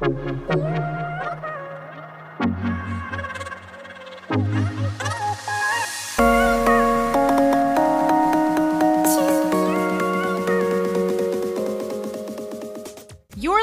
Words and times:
You're 0.00 0.06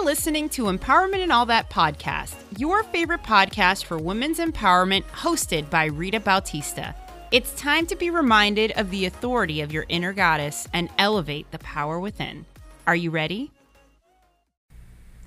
listening 0.03 0.49
to 0.49 0.63
Empowerment 0.63 1.19
and 1.19 1.31
All 1.31 1.45
That 1.45 1.69
podcast, 1.69 2.35
your 2.57 2.83
favorite 2.83 3.23
podcast 3.23 3.85
for 3.85 3.97
women's 3.97 4.39
empowerment, 4.39 5.03
hosted 5.05 5.69
by 5.69 5.85
Rita 5.85 6.19
Bautista. 6.19 6.93
It's 7.31 7.53
time 7.55 7.85
to 7.87 7.95
be 7.95 8.09
reminded 8.09 8.73
of 8.73 8.91
the 8.91 9.05
authority 9.05 9.61
of 9.61 9.71
your 9.71 9.85
inner 9.87 10.11
goddess 10.11 10.67
and 10.73 10.89
elevate 10.97 11.49
the 11.51 11.59
power 11.59 11.97
within. 11.97 12.45
Are 12.85 12.95
you 12.95 13.09
ready? 13.09 13.51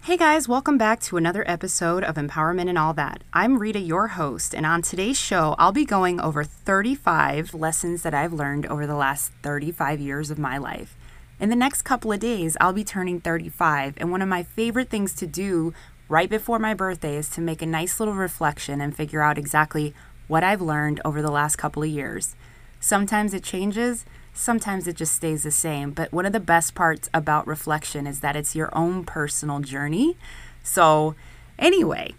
Hey 0.03 0.17
guys, 0.17 0.49
welcome 0.49 0.79
back 0.79 1.01
to 1.01 1.19
another 1.19 1.45
episode 1.47 2.03
of 2.03 2.15
Empowerment 2.15 2.69
and 2.69 2.79
All 2.79 2.95
That. 2.95 3.23
I'm 3.35 3.59
Rita, 3.59 3.79
your 3.79 4.09
host, 4.09 4.55
and 4.55 4.65
on 4.65 4.81
today's 4.81 5.19
show, 5.19 5.55
I'll 5.59 5.73
be 5.73 5.85
going 5.85 6.19
over 6.19 6.45
35 6.45 7.53
lessons 7.53 8.03
that 8.03 8.15
I've 8.15 8.33
learned 8.33 8.65
over 8.67 8.87
the 8.87 8.95
last 8.95 9.33
35 9.43 10.01
years 10.01 10.31
of 10.31 10.39
my 10.39 10.57
life. 10.57 10.97
In 11.39 11.51
the 11.51 11.57
next 11.57 11.83
couple 11.83 12.11
of 12.11 12.21
days, 12.21 12.57
I'll 12.59 12.73
be 12.73 12.85
turning 12.85 13.21
35, 13.21 13.95
and 13.99 14.11
one 14.11 14.23
of 14.23 14.29
my 14.29 14.43
favorite 14.43 14.89
things 14.89 15.13
to 15.15 15.27
do 15.27 15.75
right 16.09 16.31
before 16.31 16.59
my 16.59 16.73
birthday 16.73 17.17
is 17.17 17.29
to 17.31 17.43
make 17.43 17.61
a 17.61 17.67
nice 17.67 18.01
little 18.01 18.15
reflection 18.15 18.81
and 18.81 18.97
figure 18.97 19.21
out 19.21 19.37
exactly 19.37 19.93
what 20.27 20.43
I've 20.43 20.63
learned 20.63 21.03
over 21.05 21.21
the 21.21 21.31
last 21.31 21.57
couple 21.57 21.83
of 21.83 21.91
years. 21.91 22.35
Sometimes 22.81 23.35
it 23.35 23.43
changes, 23.43 24.07
sometimes 24.39 24.87
it 24.87 24.97
just 24.97 25.15
stays 25.15 25.43
the 25.43 25.51
same. 25.51 25.91
But 25.91 26.13
one 26.13 26.25
of 26.25 26.33
the 26.33 26.41
best 26.41 26.75
parts 26.75 27.11
about 27.13 27.47
reflection 27.47 28.07
is 28.07 28.21
that 28.21 28.37
it's 28.37 28.55
your 28.55 28.71
own 28.77 29.05
personal 29.05 29.59
journey. 29.61 30.17
So, 30.63 31.15
anyway, 31.59 32.15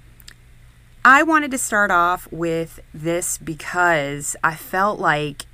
I 1.06 1.24
wanted 1.24 1.52
to 1.52 1.58
start 1.58 1.92
off 1.92 2.28
with 2.32 2.82
this 2.94 3.38
because 3.38 4.36
I 4.44 4.56
felt 4.56 5.00
like 5.00 5.46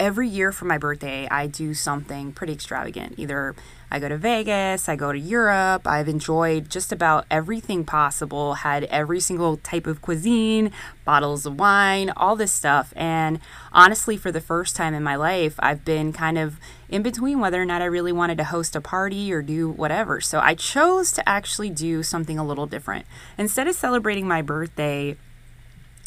every 0.00 0.28
year 0.28 0.50
for 0.50 0.64
my 0.64 0.78
birthday, 0.78 1.28
I 1.30 1.46
do 1.46 1.74
something 1.74 2.32
pretty 2.32 2.54
extravagant. 2.54 3.14
Either 3.18 3.54
I 3.90 3.98
go 3.98 4.08
to 4.08 4.18
Vegas, 4.18 4.88
I 4.88 4.96
go 4.96 5.12
to 5.12 5.18
Europe. 5.18 5.86
I've 5.86 6.08
enjoyed 6.08 6.68
just 6.68 6.92
about 6.92 7.24
everything 7.30 7.84
possible, 7.84 8.54
had 8.54 8.84
every 8.84 9.18
single 9.18 9.56
type 9.56 9.86
of 9.86 10.02
cuisine, 10.02 10.72
bottles 11.06 11.46
of 11.46 11.58
wine, 11.58 12.10
all 12.10 12.36
this 12.36 12.52
stuff. 12.52 12.92
And 12.96 13.40
honestly, 13.72 14.18
for 14.18 14.30
the 14.30 14.42
first 14.42 14.76
time 14.76 14.92
in 14.92 15.02
my 15.02 15.16
life, 15.16 15.54
I've 15.58 15.86
been 15.86 16.12
kind 16.12 16.36
of 16.36 16.60
in 16.90 17.02
between 17.02 17.40
whether 17.40 17.60
or 17.60 17.64
not 17.64 17.80
I 17.80 17.86
really 17.86 18.12
wanted 18.12 18.36
to 18.38 18.44
host 18.44 18.76
a 18.76 18.80
party 18.80 19.32
or 19.32 19.40
do 19.40 19.70
whatever. 19.70 20.20
So 20.20 20.38
I 20.38 20.54
chose 20.54 21.10
to 21.12 21.26
actually 21.26 21.70
do 21.70 22.02
something 22.02 22.38
a 22.38 22.44
little 22.44 22.66
different. 22.66 23.06
Instead 23.38 23.68
of 23.68 23.74
celebrating 23.74 24.28
my 24.28 24.42
birthday 24.42 25.16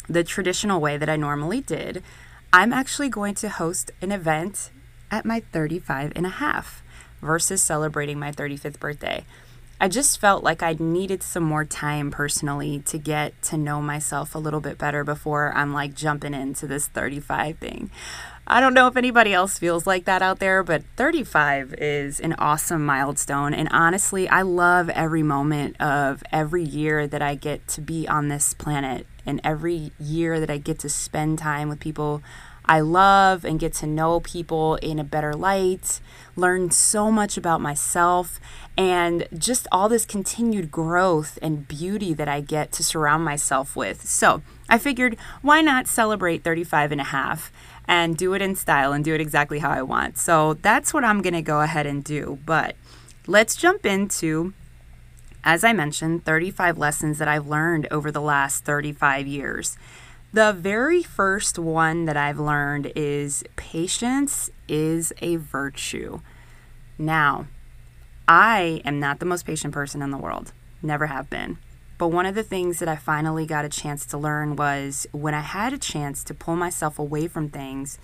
the 0.08 0.22
traditional 0.22 0.80
way 0.80 0.96
that 0.96 1.08
I 1.08 1.16
normally 1.16 1.60
did, 1.60 2.02
I'm 2.52 2.72
actually 2.72 3.08
going 3.08 3.34
to 3.36 3.48
host 3.48 3.90
an 4.00 4.12
event 4.12 4.70
at 5.10 5.24
my 5.24 5.40
35 5.52 6.12
and 6.14 6.26
a 6.26 6.30
half 6.30 6.82
versus 7.22 7.62
celebrating 7.62 8.18
my 8.18 8.32
35th 8.32 8.78
birthday. 8.78 9.24
I 9.80 9.88
just 9.88 10.20
felt 10.20 10.44
like 10.44 10.62
I 10.62 10.76
needed 10.78 11.24
some 11.24 11.42
more 11.42 11.64
time 11.64 12.12
personally 12.12 12.80
to 12.86 12.98
get 12.98 13.40
to 13.42 13.56
know 13.56 13.82
myself 13.82 14.34
a 14.34 14.38
little 14.38 14.60
bit 14.60 14.78
better 14.78 15.02
before 15.02 15.52
I'm 15.56 15.72
like 15.72 15.94
jumping 15.94 16.34
into 16.34 16.68
this 16.68 16.86
35 16.86 17.58
thing. 17.58 17.90
I 18.46 18.60
don't 18.60 18.74
know 18.74 18.86
if 18.86 18.96
anybody 18.96 19.32
else 19.32 19.58
feels 19.58 19.84
like 19.84 20.04
that 20.04 20.22
out 20.22 20.38
there, 20.38 20.62
but 20.62 20.84
35 20.96 21.74
is 21.78 22.20
an 22.20 22.34
awesome 22.38 22.86
milestone. 22.86 23.54
And 23.54 23.68
honestly, 23.72 24.28
I 24.28 24.42
love 24.42 24.88
every 24.90 25.22
moment 25.22 25.80
of 25.80 26.22
every 26.30 26.62
year 26.62 27.08
that 27.08 27.22
I 27.22 27.34
get 27.34 27.66
to 27.68 27.80
be 27.80 28.06
on 28.06 28.28
this 28.28 28.54
planet 28.54 29.06
and 29.26 29.40
every 29.42 29.90
year 29.98 30.38
that 30.38 30.50
I 30.50 30.58
get 30.58 30.78
to 30.80 30.88
spend 30.88 31.38
time 31.38 31.68
with 31.68 31.80
people 31.80 32.22
I 32.64 32.80
love 32.80 33.44
and 33.44 33.58
get 33.58 33.74
to 33.74 33.86
know 33.86 34.20
people 34.20 34.76
in 34.76 34.98
a 34.98 35.04
better 35.04 35.34
light, 35.34 36.00
learn 36.36 36.70
so 36.70 37.10
much 37.10 37.36
about 37.36 37.60
myself, 37.60 38.40
and 38.76 39.26
just 39.36 39.66
all 39.72 39.88
this 39.88 40.06
continued 40.06 40.70
growth 40.70 41.38
and 41.42 41.66
beauty 41.66 42.14
that 42.14 42.28
I 42.28 42.40
get 42.40 42.72
to 42.72 42.84
surround 42.84 43.24
myself 43.24 43.76
with. 43.76 44.06
So 44.06 44.42
I 44.68 44.78
figured, 44.78 45.16
why 45.42 45.60
not 45.60 45.86
celebrate 45.86 46.44
35 46.44 46.92
and 46.92 47.00
a 47.00 47.04
half 47.04 47.52
and 47.86 48.16
do 48.16 48.32
it 48.34 48.42
in 48.42 48.54
style 48.54 48.92
and 48.92 49.04
do 49.04 49.14
it 49.14 49.20
exactly 49.20 49.58
how 49.58 49.70
I 49.70 49.82
want? 49.82 50.16
So 50.16 50.54
that's 50.54 50.94
what 50.94 51.04
I'm 51.04 51.20
going 51.20 51.34
to 51.34 51.42
go 51.42 51.60
ahead 51.60 51.86
and 51.86 52.02
do. 52.02 52.38
But 52.46 52.76
let's 53.26 53.56
jump 53.56 53.84
into 53.84 54.54
as 55.44 55.64
I 55.64 55.72
mentioned, 55.72 56.24
35 56.24 56.78
lessons 56.78 57.18
that 57.18 57.28
I've 57.28 57.48
learned 57.48 57.88
over 57.90 58.10
the 58.10 58.20
last 58.20 58.64
35 58.64 59.26
years. 59.26 59.76
The 60.34 60.54
very 60.54 61.02
first 61.02 61.58
one 61.58 62.06
that 62.06 62.16
I've 62.16 62.40
learned 62.40 62.90
is 62.96 63.44
patience 63.56 64.48
is 64.66 65.12
a 65.20 65.36
virtue. 65.36 66.20
Now, 66.96 67.48
I 68.26 68.80
am 68.86 68.98
not 68.98 69.18
the 69.18 69.26
most 69.26 69.44
patient 69.44 69.74
person 69.74 70.00
in 70.00 70.10
the 70.10 70.16
world, 70.16 70.54
never 70.80 71.08
have 71.08 71.28
been. 71.28 71.58
But 71.98 72.08
one 72.08 72.24
of 72.24 72.34
the 72.34 72.42
things 72.42 72.78
that 72.78 72.88
I 72.88 72.96
finally 72.96 73.44
got 73.44 73.66
a 73.66 73.68
chance 73.68 74.06
to 74.06 74.16
learn 74.16 74.56
was 74.56 75.06
when 75.12 75.34
I 75.34 75.40
had 75.40 75.74
a 75.74 75.78
chance 75.78 76.24
to 76.24 76.34
pull 76.34 76.56
myself 76.56 76.98
away 76.98 77.28
from 77.28 77.50
things 77.50 77.98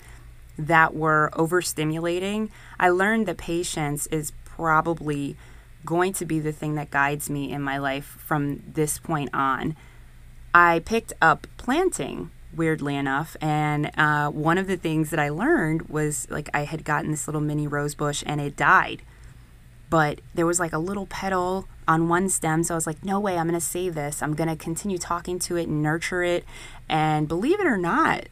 that 0.59 0.95
were 0.95 1.31
overstimulating, 1.33 2.51
I 2.79 2.91
learned 2.91 3.25
that 3.25 3.39
patience 3.39 4.07
is 4.09 4.33
probably 4.45 5.35
going 5.87 6.13
to 6.13 6.27
be 6.27 6.41
the 6.41 6.53
thing 6.53 6.75
that 6.75 6.91
guides 6.91 7.31
me 7.31 7.51
in 7.51 7.63
my 7.63 7.79
life 7.79 8.19
from 8.19 8.63
this 8.75 8.99
point 8.99 9.31
on. 9.33 9.77
I 10.55 10.81
picked 10.81 11.13
up 11.21 11.47
planting, 11.57 12.31
weirdly 12.55 12.97
enough, 12.97 13.37
and 13.41 13.91
uh, 13.97 14.31
one 14.31 14.59
of 14.59 14.67
the 14.67 14.77
things 14.77 15.11
that 15.11 15.21
I 15.21 15.29
learned 15.29 15.89
was 15.89 16.27
like 16.31 16.49
I 16.55 16.65
had 16.65 16.85
gotten 16.85 17.11
this 17.11 17.29
little 17.29 17.41
mini 17.41 17.67
rose 17.67 17.95
bush 17.95 18.23
and 18.27 18.41
it 18.41 18.57
died. 18.57 19.03
But 19.91 20.21
there 20.35 20.47
was 20.47 20.61
like 20.61 20.73
a 20.73 20.79
little 20.79 21.07
petal 21.07 21.67
on 21.87 22.09
one 22.09 22.29
stem, 22.29 22.63
so 22.63 22.75
I 22.75 22.77
was 22.77 22.87
like, 22.87 23.05
no 23.05 23.19
way, 23.19 23.39
I'm 23.39 23.49
going 23.49 23.59
to 23.59 23.65
save 23.65 23.95
this. 23.95 24.23
I'm 24.23 24.35
going 24.35 24.51
to 24.51 24.57
continue 24.57 24.99
talking 24.99 25.39
to 25.41 25.57
it 25.57 25.69
and 25.69 25.83
nurture 25.83 26.23
it. 26.23 26.45
And 26.89 27.27
believe 27.27 27.59
it 27.61 27.67
or 27.67 27.79
not, 27.79 28.25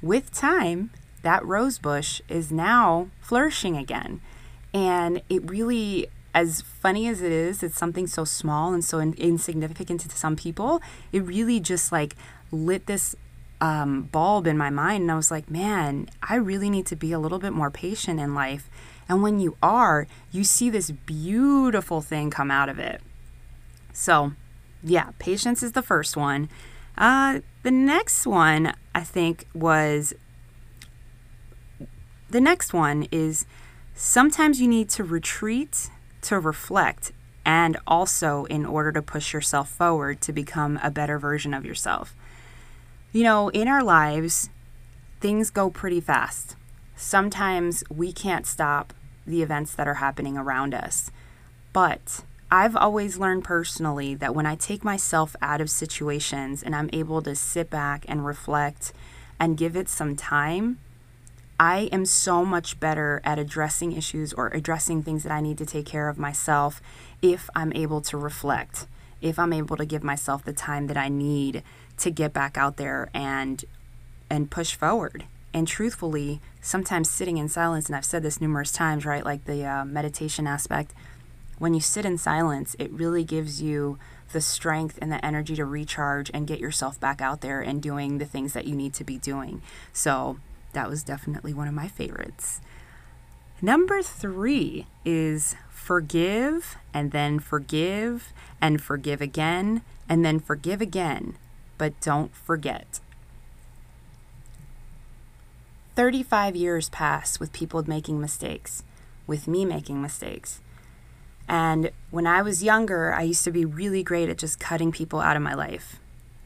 with 0.00 0.32
time, 0.32 0.90
that 1.22 1.44
rose 1.44 1.78
bush 1.78 2.20
is 2.28 2.52
now 2.52 3.08
flourishing 3.20 3.76
again. 3.76 4.20
And 4.72 5.22
it 5.28 5.48
really 5.50 6.08
as 6.34 6.62
funny 6.62 7.08
as 7.08 7.20
it 7.20 7.32
is, 7.32 7.62
it's 7.62 7.78
something 7.78 8.06
so 8.06 8.24
small 8.24 8.72
and 8.72 8.84
so 8.84 8.98
in- 8.98 9.14
insignificant 9.14 10.00
to 10.02 10.08
some 10.10 10.36
people. 10.36 10.80
It 11.12 11.24
really 11.24 11.60
just 11.60 11.92
like 11.92 12.16
lit 12.50 12.86
this 12.86 13.14
um, 13.60 14.04
bulb 14.04 14.46
in 14.46 14.58
my 14.58 14.70
mind. 14.70 15.02
And 15.02 15.12
I 15.12 15.16
was 15.16 15.30
like, 15.30 15.50
man, 15.50 16.08
I 16.22 16.36
really 16.36 16.68
need 16.68 16.86
to 16.86 16.96
be 16.96 17.12
a 17.12 17.18
little 17.18 17.38
bit 17.38 17.52
more 17.52 17.70
patient 17.70 18.18
in 18.18 18.34
life. 18.34 18.68
And 19.08 19.22
when 19.22 19.40
you 19.40 19.56
are, 19.62 20.06
you 20.30 20.44
see 20.44 20.70
this 20.70 20.90
beautiful 20.90 22.00
thing 22.00 22.30
come 22.30 22.50
out 22.50 22.68
of 22.68 22.78
it. 22.78 23.00
So, 23.92 24.32
yeah, 24.82 25.10
patience 25.18 25.62
is 25.62 25.72
the 25.72 25.82
first 25.82 26.16
one. 26.16 26.48
Uh, 26.96 27.40
the 27.62 27.70
next 27.70 28.26
one, 28.26 28.74
I 28.94 29.02
think, 29.02 29.46
was 29.54 30.14
the 32.30 32.40
next 32.40 32.72
one 32.72 33.06
is 33.12 33.44
sometimes 33.94 34.60
you 34.60 34.66
need 34.66 34.88
to 34.90 35.04
retreat 35.04 35.90
to 36.22 36.38
reflect 36.38 37.12
and 37.44 37.76
also 37.86 38.44
in 38.44 38.64
order 38.64 38.92
to 38.92 39.02
push 39.02 39.32
yourself 39.32 39.68
forward 39.68 40.20
to 40.22 40.32
become 40.32 40.78
a 40.82 40.90
better 40.90 41.18
version 41.18 41.52
of 41.52 41.64
yourself. 41.64 42.14
You 43.12 43.24
know, 43.24 43.48
in 43.50 43.68
our 43.68 43.82
lives, 43.82 44.48
things 45.20 45.50
go 45.50 45.70
pretty 45.70 46.00
fast. 46.00 46.56
Sometimes 46.96 47.84
we 47.90 48.12
can't 48.12 48.46
stop 48.46 48.94
the 49.26 49.42
events 49.42 49.74
that 49.74 49.88
are 49.88 49.94
happening 49.94 50.36
around 50.36 50.74
us. 50.74 51.10
But 51.72 52.24
I've 52.50 52.76
always 52.76 53.18
learned 53.18 53.44
personally 53.44 54.14
that 54.16 54.34
when 54.34 54.46
I 54.46 54.56
take 54.56 54.84
myself 54.84 55.34
out 55.40 55.60
of 55.60 55.70
situations 55.70 56.62
and 56.62 56.76
I'm 56.76 56.90
able 56.92 57.22
to 57.22 57.34
sit 57.34 57.70
back 57.70 58.04
and 58.08 58.26
reflect 58.26 58.92
and 59.40 59.56
give 59.56 59.74
it 59.76 59.88
some 59.88 60.16
time, 60.16 60.78
I 61.62 61.88
am 61.92 62.06
so 62.06 62.44
much 62.44 62.80
better 62.80 63.20
at 63.22 63.38
addressing 63.38 63.92
issues 63.92 64.32
or 64.32 64.48
addressing 64.48 65.04
things 65.04 65.22
that 65.22 65.30
I 65.30 65.40
need 65.40 65.58
to 65.58 65.64
take 65.64 65.86
care 65.86 66.08
of 66.08 66.18
myself 66.18 66.82
if 67.22 67.48
I'm 67.54 67.72
able 67.74 68.00
to 68.00 68.16
reflect, 68.16 68.88
if 69.20 69.38
I'm 69.38 69.52
able 69.52 69.76
to 69.76 69.86
give 69.86 70.02
myself 70.02 70.42
the 70.42 70.52
time 70.52 70.88
that 70.88 70.96
I 70.96 71.08
need 71.08 71.62
to 71.98 72.10
get 72.10 72.32
back 72.32 72.58
out 72.58 72.78
there 72.78 73.10
and 73.14 73.64
and 74.28 74.50
push 74.50 74.74
forward. 74.74 75.26
And 75.54 75.68
truthfully, 75.68 76.40
sometimes 76.60 77.08
sitting 77.08 77.38
in 77.38 77.48
silence, 77.48 77.86
and 77.86 77.94
I've 77.94 78.04
said 78.04 78.24
this 78.24 78.40
numerous 78.40 78.72
times, 78.72 79.06
right? 79.06 79.24
Like 79.24 79.44
the 79.44 79.64
uh, 79.64 79.84
meditation 79.84 80.48
aspect, 80.48 80.92
when 81.58 81.74
you 81.74 81.80
sit 81.80 82.04
in 82.04 82.18
silence, 82.18 82.74
it 82.80 82.90
really 82.90 83.22
gives 83.22 83.62
you 83.62 84.00
the 84.32 84.40
strength 84.40 84.98
and 85.00 85.12
the 85.12 85.24
energy 85.24 85.54
to 85.54 85.64
recharge 85.64 86.28
and 86.34 86.48
get 86.48 86.58
yourself 86.58 86.98
back 86.98 87.20
out 87.20 87.40
there 87.40 87.60
and 87.60 87.80
doing 87.80 88.18
the 88.18 88.26
things 88.26 88.52
that 88.52 88.64
you 88.64 88.74
need 88.74 88.94
to 88.94 89.04
be 89.04 89.16
doing. 89.16 89.62
So 89.92 90.38
that 90.72 90.88
was 90.88 91.02
definitely 91.02 91.54
one 91.54 91.68
of 91.68 91.74
my 91.74 91.88
favorites. 91.88 92.60
Number 93.60 94.02
three 94.02 94.86
is 95.04 95.54
forgive 95.70 96.76
and 96.92 97.12
then 97.12 97.38
forgive 97.38 98.32
and 98.60 98.80
forgive 98.82 99.20
again 99.20 99.82
and 100.08 100.24
then 100.24 100.40
forgive 100.40 100.80
again, 100.80 101.36
but 101.78 101.98
don't 102.00 102.34
forget. 102.34 103.00
35 105.94 106.56
years 106.56 106.88
pass 106.88 107.38
with 107.38 107.52
people 107.52 107.82
making 107.86 108.20
mistakes, 108.20 108.82
with 109.26 109.46
me 109.46 109.64
making 109.64 110.00
mistakes. 110.00 110.60
And 111.48 111.90
when 112.10 112.26
I 112.26 112.40
was 112.42 112.62
younger, 112.62 113.12
I 113.12 113.22
used 113.22 113.44
to 113.44 113.50
be 113.50 113.64
really 113.64 114.02
great 114.02 114.28
at 114.28 114.38
just 114.38 114.58
cutting 114.58 114.90
people 114.90 115.20
out 115.20 115.36
of 115.36 115.42
my 115.42 115.54
life. 115.54 116.00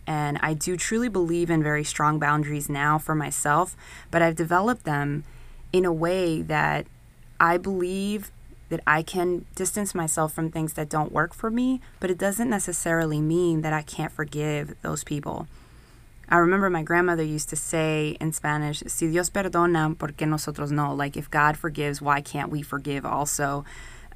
And 0.06 0.38
I 0.40 0.54
do 0.54 0.76
truly 0.76 1.08
believe 1.08 1.50
in 1.50 1.62
very 1.62 1.84
strong 1.84 2.18
boundaries 2.18 2.68
now 2.68 2.98
for 2.98 3.14
myself, 3.14 3.76
but 4.10 4.22
I've 4.22 4.36
developed 4.36 4.84
them 4.84 5.24
in 5.72 5.84
a 5.84 5.92
way 5.92 6.42
that 6.42 6.86
I 7.40 7.56
believe 7.56 8.30
that 8.68 8.80
I 8.86 9.02
can 9.02 9.46
distance 9.54 9.94
myself 9.94 10.32
from 10.32 10.50
things 10.50 10.72
that 10.74 10.88
don't 10.88 11.12
work 11.12 11.34
for 11.34 11.50
me, 11.50 11.80
but 12.00 12.10
it 12.10 12.18
doesn't 12.18 12.50
necessarily 12.50 13.20
mean 13.20 13.62
that 13.62 13.72
I 13.72 13.82
can't 13.82 14.12
forgive 14.12 14.74
those 14.82 15.04
people. 15.04 15.46
I 16.28 16.38
remember 16.38 16.68
my 16.68 16.82
grandmother 16.82 17.22
used 17.22 17.48
to 17.50 17.56
say 17.56 18.16
in 18.20 18.32
Spanish, 18.32 18.82
Si 18.88 19.08
Dios 19.08 19.30
perdona, 19.30 19.96
¿por 19.96 20.08
qué 20.08 20.26
nosotros 20.26 20.72
no? 20.72 20.92
Like, 20.92 21.16
if 21.16 21.30
God 21.30 21.56
forgives, 21.56 22.02
why 22.02 22.20
can't 22.20 22.50
we 22.50 22.62
forgive 22.62 23.06
also? 23.06 23.64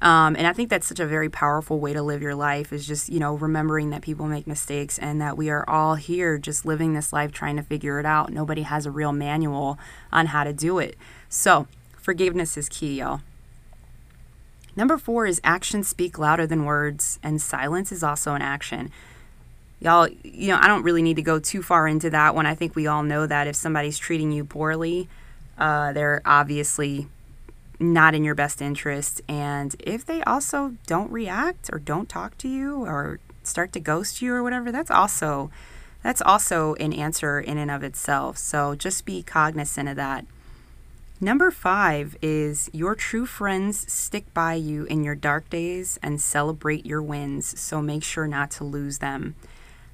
Um, 0.01 0.35
and 0.35 0.47
I 0.47 0.53
think 0.53 0.69
that's 0.69 0.87
such 0.87 0.99
a 0.99 1.05
very 1.05 1.29
powerful 1.29 1.79
way 1.79 1.93
to 1.93 2.01
live 2.01 2.23
your 2.23 2.33
life 2.33 2.73
is 2.73 2.87
just, 2.87 3.09
you 3.09 3.19
know, 3.19 3.35
remembering 3.35 3.91
that 3.91 4.01
people 4.01 4.25
make 4.25 4.47
mistakes 4.47 4.97
and 4.97 5.21
that 5.21 5.37
we 5.37 5.49
are 5.51 5.63
all 5.69 5.93
here 5.95 6.39
just 6.39 6.65
living 6.65 6.93
this 6.93 7.13
life 7.13 7.31
trying 7.31 7.55
to 7.57 7.63
figure 7.63 7.99
it 7.99 8.05
out. 8.05 8.31
Nobody 8.31 8.63
has 8.63 8.87
a 8.87 8.91
real 8.91 9.11
manual 9.11 9.77
on 10.11 10.27
how 10.27 10.43
to 10.43 10.53
do 10.53 10.79
it. 10.79 10.97
So, 11.29 11.67
forgiveness 11.97 12.57
is 12.57 12.67
key, 12.67 12.99
y'all. 12.99 13.21
Number 14.75 14.97
four 14.97 15.27
is 15.27 15.39
actions 15.43 15.87
speak 15.87 16.17
louder 16.17 16.47
than 16.47 16.65
words, 16.65 17.19
and 17.21 17.41
silence 17.41 17.91
is 17.91 18.03
also 18.03 18.33
an 18.33 18.41
action 18.41 18.91
y'all, 19.81 20.07
you 20.23 20.47
know, 20.49 20.59
I 20.61 20.67
don't 20.67 20.83
really 20.83 21.01
need 21.01 21.15
to 21.15 21.21
go 21.21 21.39
too 21.39 21.61
far 21.61 21.87
into 21.87 22.09
that 22.11 22.35
one. 22.35 22.45
I 22.45 22.55
think 22.55 22.75
we 22.75 22.87
all 22.87 23.03
know 23.03 23.25
that 23.25 23.47
if 23.47 23.55
somebody's 23.55 23.97
treating 23.97 24.31
you 24.31 24.45
poorly, 24.45 25.09
uh, 25.57 25.91
they're 25.91 26.21
obviously 26.23 27.07
not 27.81 28.13
in 28.13 28.23
your 28.23 28.35
best 28.35 28.61
interest. 28.61 29.21
And 29.27 29.75
if 29.79 30.05
they 30.05 30.21
also 30.23 30.75
don't 30.85 31.11
react 31.11 31.69
or 31.73 31.79
don't 31.79 32.07
talk 32.07 32.37
to 32.39 32.47
you 32.47 32.85
or 32.85 33.19
start 33.43 33.73
to 33.73 33.79
ghost 33.79 34.21
you 34.21 34.33
or 34.33 34.43
whatever, 34.43 34.71
that's 34.71 34.91
also 34.91 35.51
that's 36.03 36.21
also 36.21 36.73
an 36.75 36.93
answer 36.93 37.39
in 37.39 37.57
and 37.57 37.69
of 37.69 37.83
itself. 37.83 38.37
So 38.37 38.75
just 38.75 39.05
be 39.05 39.21
cognizant 39.21 39.89
of 39.89 39.95
that. 39.97 40.25
Number 41.19 41.51
five 41.51 42.17
is 42.23 42.67
your 42.73 42.95
true 42.95 43.27
friends 43.27 43.91
stick 43.91 44.33
by 44.33 44.55
you 44.55 44.85
in 44.85 45.03
your 45.03 45.13
dark 45.13 45.47
days 45.51 45.99
and 46.01 46.19
celebrate 46.19 46.83
your 46.83 47.03
wins, 47.03 47.59
so 47.59 47.79
make 47.79 48.03
sure 48.03 48.25
not 48.25 48.49
to 48.51 48.63
lose 48.63 48.97
them. 48.97 49.35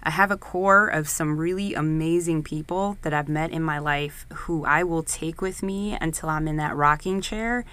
I 0.08 0.12
have 0.12 0.32
a 0.32 0.38
core 0.38 0.88
of 0.88 1.10
some 1.10 1.38
really 1.38 1.74
amazing 1.74 2.42
people 2.42 2.98
that 3.02 3.14
I've 3.14 3.28
met 3.28 3.52
in 3.52 3.62
my 3.62 3.78
life 3.78 4.26
who 4.32 4.64
I 4.64 4.82
will 4.82 5.04
take 5.04 5.42
with 5.42 5.62
me 5.62 5.98
until 6.00 6.30
I'm 6.30 6.48
in 6.48 6.56
that 6.56 6.78
rocking 6.78 7.20
chair, 7.20 7.66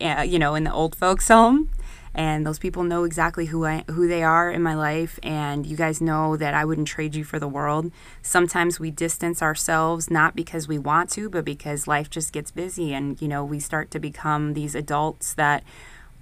uh, 0.00 0.22
you 0.22 0.38
know, 0.38 0.54
in 0.54 0.62
the 0.62 0.72
old 0.72 0.94
folks' 0.94 1.26
home. 1.26 1.68
And 2.14 2.46
those 2.46 2.60
people 2.60 2.84
know 2.84 3.02
exactly 3.02 3.46
who 3.46 3.66
I 3.66 3.82
who 3.88 4.06
they 4.06 4.22
are 4.22 4.48
in 4.48 4.62
my 4.62 4.76
life, 4.76 5.18
and 5.24 5.66
you 5.66 5.76
guys 5.76 6.00
know 6.00 6.36
that 6.36 6.54
I 6.54 6.64
wouldn't 6.64 6.86
trade 6.86 7.16
you 7.16 7.24
for 7.24 7.40
the 7.40 7.48
world. 7.48 7.90
Sometimes 8.22 8.78
we 8.78 8.92
distance 8.92 9.42
ourselves 9.42 10.08
not 10.08 10.36
because 10.36 10.68
we 10.68 10.78
want 10.78 11.10
to, 11.10 11.28
but 11.28 11.44
because 11.44 11.88
life 11.88 12.08
just 12.10 12.32
gets 12.32 12.52
busy, 12.52 12.94
and 12.94 13.20
you 13.20 13.26
know 13.26 13.44
we 13.44 13.58
start 13.58 13.90
to 13.90 13.98
become 13.98 14.54
these 14.54 14.76
adults 14.76 15.34
that 15.34 15.64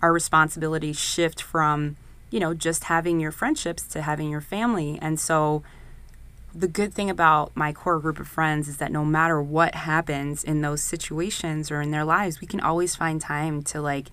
our 0.00 0.10
responsibilities 0.10 0.98
shift 0.98 1.42
from 1.42 1.96
you 2.30 2.40
know, 2.40 2.54
just 2.54 2.84
having 2.84 3.20
your 3.20 3.32
friendships 3.32 3.82
to 3.84 4.02
having 4.02 4.30
your 4.30 4.40
family. 4.40 4.98
And 5.00 5.18
so 5.18 5.62
the 6.54 6.68
good 6.68 6.92
thing 6.92 7.10
about 7.10 7.54
my 7.54 7.72
core 7.72 7.98
group 8.00 8.18
of 8.18 8.28
friends 8.28 8.68
is 8.68 8.78
that 8.78 8.92
no 8.92 9.04
matter 9.04 9.40
what 9.40 9.74
happens 9.74 10.42
in 10.44 10.60
those 10.60 10.82
situations 10.82 11.70
or 11.70 11.80
in 11.80 11.90
their 11.90 12.04
lives, 12.04 12.40
we 12.40 12.46
can 12.46 12.60
always 12.60 12.96
find 12.96 13.20
time 13.20 13.62
to 13.62 13.80
like 13.80 14.08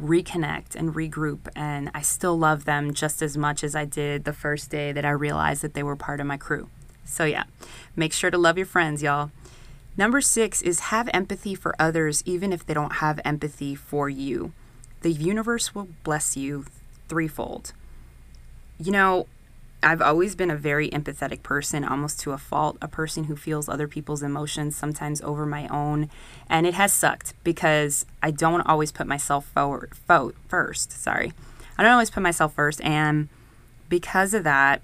reconnect 0.00 0.74
and 0.74 0.94
regroup. 0.94 1.48
And 1.54 1.90
I 1.94 2.02
still 2.02 2.38
love 2.38 2.64
them 2.64 2.94
just 2.94 3.22
as 3.22 3.36
much 3.36 3.62
as 3.64 3.74
I 3.74 3.84
did 3.84 4.24
the 4.24 4.32
first 4.32 4.70
day 4.70 4.92
that 4.92 5.04
I 5.04 5.10
realized 5.10 5.62
that 5.62 5.74
they 5.74 5.82
were 5.82 5.96
part 5.96 6.20
of 6.20 6.26
my 6.26 6.36
crew. 6.36 6.68
So, 7.04 7.24
yeah, 7.24 7.44
make 7.94 8.12
sure 8.12 8.30
to 8.30 8.38
love 8.38 8.56
your 8.56 8.66
friends, 8.66 9.02
y'all. 9.02 9.30
Number 9.96 10.20
six 10.20 10.60
is 10.62 10.80
have 10.80 11.08
empathy 11.14 11.54
for 11.54 11.76
others, 11.78 12.22
even 12.26 12.52
if 12.52 12.66
they 12.66 12.74
don't 12.74 12.94
have 12.94 13.20
empathy 13.24 13.74
for 13.74 14.08
you. 14.08 14.52
The 15.02 15.12
universe 15.12 15.74
will 15.74 15.88
bless 16.02 16.36
you 16.36 16.64
threefold. 17.08 17.72
You 18.78 18.92
know, 18.92 19.26
I've 19.82 20.00
always 20.00 20.34
been 20.34 20.50
a 20.50 20.56
very 20.56 20.88
empathetic 20.90 21.42
person, 21.42 21.84
almost 21.84 22.18
to 22.20 22.32
a 22.32 22.38
fault, 22.38 22.78
a 22.80 22.88
person 22.88 23.24
who 23.24 23.36
feels 23.36 23.68
other 23.68 23.86
people's 23.86 24.22
emotions 24.22 24.74
sometimes 24.74 25.20
over 25.20 25.44
my 25.44 25.68
own. 25.68 26.08
And 26.48 26.66
it 26.66 26.74
has 26.74 26.92
sucked 26.92 27.34
because 27.44 28.06
I 28.22 28.30
don't 28.30 28.62
always 28.62 28.92
put 28.92 29.06
myself 29.06 29.44
forward 29.46 29.92
fo- 29.94 30.32
first. 30.48 30.90
Sorry. 30.92 31.32
I 31.76 31.82
don't 31.82 31.92
always 31.92 32.10
put 32.10 32.22
myself 32.22 32.54
first. 32.54 32.80
And 32.80 33.28
because 33.90 34.32
of 34.32 34.44
that, 34.44 34.80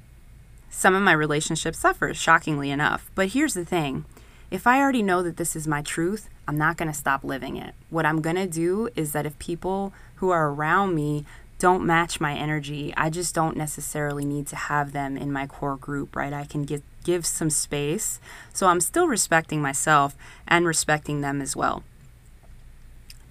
some 0.69 0.95
of 0.95 1.03
my 1.03 1.13
relationships 1.13 1.79
suffer, 1.79 2.13
shockingly 2.13 2.71
enough. 2.71 3.11
But 3.15 3.29
here's 3.29 3.55
the 3.55 3.65
thing 3.65 4.05
if 4.51 4.67
I 4.67 4.81
already 4.81 5.03
know 5.03 5.23
that 5.23 5.37
this 5.37 5.57
is 5.57 5.67
my 5.67 5.81
truth, 5.81 6.29
I'm 6.47 6.59
not 6.59 6.77
going 6.77 6.91
to 6.91 6.95
stop 6.95 7.25
living 7.25 7.57
it. 7.57 7.75
What 7.89 8.05
I'm 8.05 8.21
going 8.21 8.37
to 8.37 8.47
do 8.47 8.89
is 8.97 9.13
that 9.13 9.25
if 9.25 9.39
people 9.39 9.93
who 10.17 10.31
are 10.31 10.51
around 10.51 10.95
me 10.95 11.25
don't 11.61 11.87
match 11.87 12.21
my 12.21 12.35
energy, 12.35 12.93
I 12.97 13.11
just 13.11 13.35
don't 13.35 13.57
necessarily 13.57 14.25
need 14.25 14.49
to 14.49 14.57
have 14.57 14.93
them 14.93 15.17
in 15.17 15.33
my 15.33 15.47
core 15.47 15.77
group, 15.77 16.17
right? 16.17 16.33
I 16.33 16.45
can 16.45 16.65
give 16.65 16.83
give 17.05 17.25
some 17.25 17.51
space. 17.51 18.21
So 18.53 18.67
I'm 18.67 18.81
still 18.81 19.07
respecting 19.07 19.63
myself 19.63 20.17
and 20.47 20.67
respecting 20.67 21.21
them 21.21 21.41
as 21.41 21.57
well. 21.57 21.83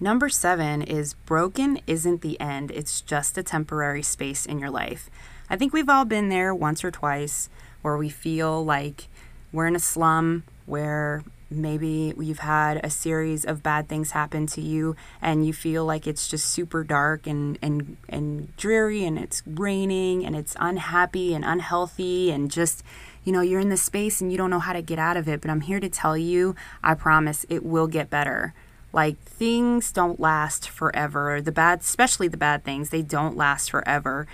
Number 0.00 0.28
7 0.28 0.82
is 0.82 1.14
broken 1.14 1.80
isn't 1.86 2.22
the 2.22 2.40
end. 2.40 2.70
It's 2.70 3.00
just 3.00 3.36
a 3.36 3.42
temporary 3.42 4.02
space 4.02 4.46
in 4.46 4.58
your 4.58 4.70
life. 4.70 5.10
I 5.50 5.56
think 5.56 5.72
we've 5.72 5.90
all 5.90 6.04
been 6.04 6.30
there 6.30 6.54
once 6.54 6.82
or 6.82 6.90
twice 6.90 7.50
where 7.82 7.96
we 7.96 8.08
feel 8.08 8.64
like 8.64 9.08
we're 9.52 9.66
in 9.66 9.76
a 9.76 9.80
slum 9.80 10.44
where 10.64 11.22
maybe 11.50 12.14
you've 12.18 12.38
had 12.38 12.80
a 12.84 12.90
series 12.90 13.44
of 13.44 13.62
bad 13.62 13.88
things 13.88 14.12
happen 14.12 14.46
to 14.46 14.60
you 14.60 14.94
and 15.20 15.44
you 15.44 15.52
feel 15.52 15.84
like 15.84 16.06
it's 16.06 16.28
just 16.28 16.46
super 16.46 16.84
dark 16.84 17.26
and 17.26 17.58
and 17.60 17.96
and 18.08 18.56
dreary 18.56 19.04
and 19.04 19.18
it's 19.18 19.42
raining 19.46 20.24
and 20.24 20.36
it's 20.36 20.56
unhappy 20.60 21.34
and 21.34 21.44
unhealthy 21.44 22.30
and 22.30 22.50
just 22.50 22.84
you 23.24 23.32
know 23.32 23.40
you're 23.40 23.60
in 23.60 23.68
this 23.68 23.82
space 23.82 24.20
and 24.20 24.30
you 24.30 24.38
don't 24.38 24.50
know 24.50 24.60
how 24.60 24.72
to 24.72 24.82
get 24.82 24.98
out 24.98 25.16
of 25.16 25.28
it. 25.28 25.40
But 25.40 25.50
I'm 25.50 25.62
here 25.62 25.80
to 25.80 25.88
tell 25.88 26.16
you 26.16 26.54
I 26.82 26.94
promise 26.94 27.44
it 27.48 27.64
will 27.64 27.88
get 27.88 28.08
better. 28.08 28.54
Like 28.92 29.18
things 29.20 29.92
don't 29.92 30.20
last 30.20 30.68
forever. 30.68 31.40
The 31.40 31.52
bad 31.52 31.80
especially 31.80 32.28
the 32.28 32.36
bad 32.36 32.64
things 32.64 32.90
they 32.90 33.02
don't 33.02 33.36
last 33.36 33.70
forever. 33.70 34.26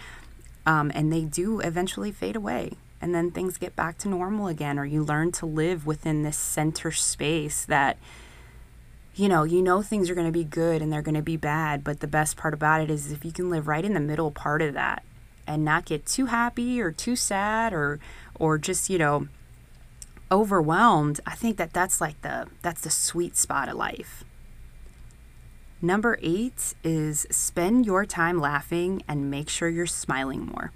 Um, 0.67 0.91
and 0.95 1.13
they 1.13 1.25
do 1.25 1.61
eventually 1.61 2.11
fade 2.11 2.35
away 2.35 2.73
and 3.01 3.15
then 3.15 3.31
things 3.31 3.59
get 3.59 3.77
back 3.77 3.99
to 3.99 4.09
normal 4.09 4.47
again 4.49 4.79
or 4.79 4.85
you 4.85 5.03
learn 5.03 5.33
to 5.33 5.47
live 5.47 5.87
within 5.87 6.23
this 6.23 6.37
center 6.37 6.91
space 6.91 7.65
that 7.65 7.99
you 9.15 9.29
know 9.29 9.45
you 9.45 9.63
know 9.63 9.83
things 9.83 10.11
are 10.11 10.15
going 10.15 10.27
to 10.27 10.33
be 10.33 10.45
good 10.45 10.83
and 10.83 10.93
they're 10.93 11.03
going 11.03 11.15
to 11.15 11.23
be 11.23 11.37
bad 11.37 11.85
but 11.85 12.01
the 12.01 12.07
best 12.07 12.37
part 12.37 12.55
about 12.55 12.81
it 12.81 12.91
is 12.91 13.13
if 13.13 13.25
you 13.25 13.33
can 13.33 13.51
live 13.51 13.69
right 13.69 13.85
in 13.85 13.95
the 13.95 14.01
middle 14.01 14.31
part 14.31 14.63
of 14.63 14.75
that 14.75 15.03
and 15.47 15.65
not 15.65 15.85
get 15.85 16.05
too 16.07 16.27
happy 16.27 16.81
or 16.81 16.91
too 16.91 17.17
sad 17.17 17.73
or 17.73 17.99
or 18.39 18.59
just 18.59 18.91
you 18.91 18.99
know 18.99 19.29
overwhelmed 20.31 21.21
i 21.27 21.35
think 21.35 21.57
that 21.57 21.73
that's 21.73 22.01
like 22.01 22.21
the 22.23 22.47
that's 22.63 22.81
the 22.81 22.91
sweet 22.91 23.37
spot 23.37 23.69
of 23.69 23.77
life. 23.77 24.25
Number 25.83 26.19
8 26.23 26.75
is 26.83 27.27
spend 27.31 27.85
your 27.85 28.07
time 28.07 28.41
laughing 28.41 29.03
and 29.07 29.31
make 29.31 29.51
sure 29.51 29.69
you're 29.69 29.87
smiling 29.87 30.47
more 30.47 30.73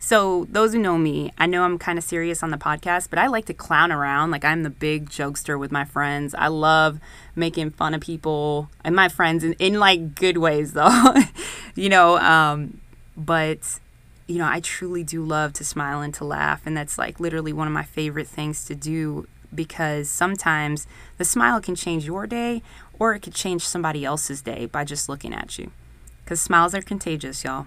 so, 0.00 0.46
those 0.48 0.72
who 0.72 0.78
know 0.78 0.96
me, 0.96 1.32
I 1.38 1.46
know 1.46 1.64
I'm 1.64 1.76
kind 1.76 1.98
of 1.98 2.04
serious 2.04 2.44
on 2.44 2.50
the 2.50 2.56
podcast, 2.56 3.10
but 3.10 3.18
I 3.18 3.26
like 3.26 3.46
to 3.46 3.54
clown 3.54 3.90
around. 3.90 4.30
Like, 4.30 4.44
I'm 4.44 4.62
the 4.62 4.70
big 4.70 5.10
jokester 5.10 5.58
with 5.58 5.72
my 5.72 5.84
friends. 5.84 6.36
I 6.36 6.46
love 6.46 7.00
making 7.34 7.70
fun 7.70 7.94
of 7.94 8.00
people 8.00 8.70
and 8.84 8.94
my 8.94 9.08
friends 9.08 9.42
in, 9.42 9.54
in 9.54 9.80
like 9.80 10.14
good 10.14 10.38
ways, 10.38 10.72
though. 10.74 11.14
you 11.74 11.88
know, 11.88 12.16
um, 12.18 12.80
but, 13.16 13.80
you 14.28 14.38
know, 14.38 14.46
I 14.46 14.60
truly 14.60 15.02
do 15.02 15.24
love 15.24 15.52
to 15.54 15.64
smile 15.64 16.00
and 16.00 16.14
to 16.14 16.24
laugh. 16.24 16.62
And 16.64 16.76
that's 16.76 16.96
like 16.96 17.18
literally 17.18 17.52
one 17.52 17.66
of 17.66 17.72
my 17.72 17.82
favorite 17.82 18.28
things 18.28 18.64
to 18.66 18.76
do 18.76 19.26
because 19.52 20.08
sometimes 20.08 20.86
the 21.16 21.24
smile 21.24 21.60
can 21.60 21.74
change 21.74 22.04
your 22.04 22.26
day 22.26 22.62
or 23.00 23.14
it 23.14 23.20
could 23.20 23.34
change 23.34 23.66
somebody 23.66 24.04
else's 24.04 24.42
day 24.42 24.66
by 24.66 24.84
just 24.84 25.08
looking 25.08 25.34
at 25.34 25.58
you. 25.58 25.72
Because 26.24 26.40
smiles 26.40 26.74
are 26.74 26.82
contagious, 26.82 27.42
y'all. 27.42 27.66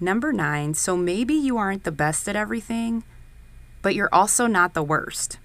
Number 0.00 0.32
nine, 0.32 0.74
so 0.74 0.96
maybe 0.96 1.34
you 1.34 1.56
aren't 1.56 1.84
the 1.84 1.92
best 1.92 2.28
at 2.28 2.36
everything, 2.36 3.04
but 3.82 3.94
you're 3.94 4.12
also 4.12 4.46
not 4.46 4.74
the 4.74 4.82
worst. 4.82 5.38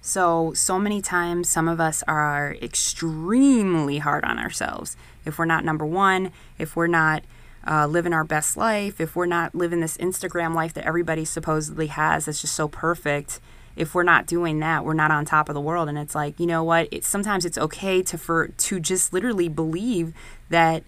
So, 0.00 0.52
so 0.54 0.78
many 0.78 1.00
times, 1.00 1.48
some 1.48 1.66
of 1.66 1.80
us 1.80 2.02
are 2.06 2.56
extremely 2.60 3.98
hard 3.98 4.24
on 4.24 4.38
ourselves. 4.38 4.96
If 5.24 5.38
we're 5.38 5.46
not 5.46 5.64
number 5.64 5.86
one, 5.86 6.30
if 6.58 6.76
we're 6.76 6.86
not 6.86 7.24
uh, 7.66 7.86
living 7.86 8.12
our 8.12 8.24
best 8.24 8.56
life, 8.56 9.00
if 9.00 9.16
we're 9.16 9.26
not 9.26 9.54
living 9.54 9.80
this 9.80 9.96
Instagram 9.96 10.54
life 10.54 10.74
that 10.74 10.84
everybody 10.86 11.24
supposedly 11.24 11.86
has 11.86 12.26
that's 12.26 12.42
just 12.42 12.54
so 12.54 12.68
perfect, 12.68 13.40
if 13.76 13.94
we're 13.94 14.02
not 14.02 14.26
doing 14.26 14.60
that, 14.60 14.84
we're 14.84 14.94
not 14.94 15.10
on 15.10 15.24
top 15.24 15.48
of 15.48 15.54
the 15.54 15.60
world. 15.60 15.88
And 15.88 15.98
it's 15.98 16.14
like, 16.14 16.38
you 16.38 16.46
know 16.46 16.62
what? 16.62 16.88
It's 16.90 17.08
sometimes 17.08 17.44
it's 17.44 17.58
okay 17.58 18.02
to 18.02 18.18
for 18.18 18.48
to 18.48 18.80
just 18.80 19.12
literally 19.12 19.48
believe 19.48 20.12
that 20.50 20.84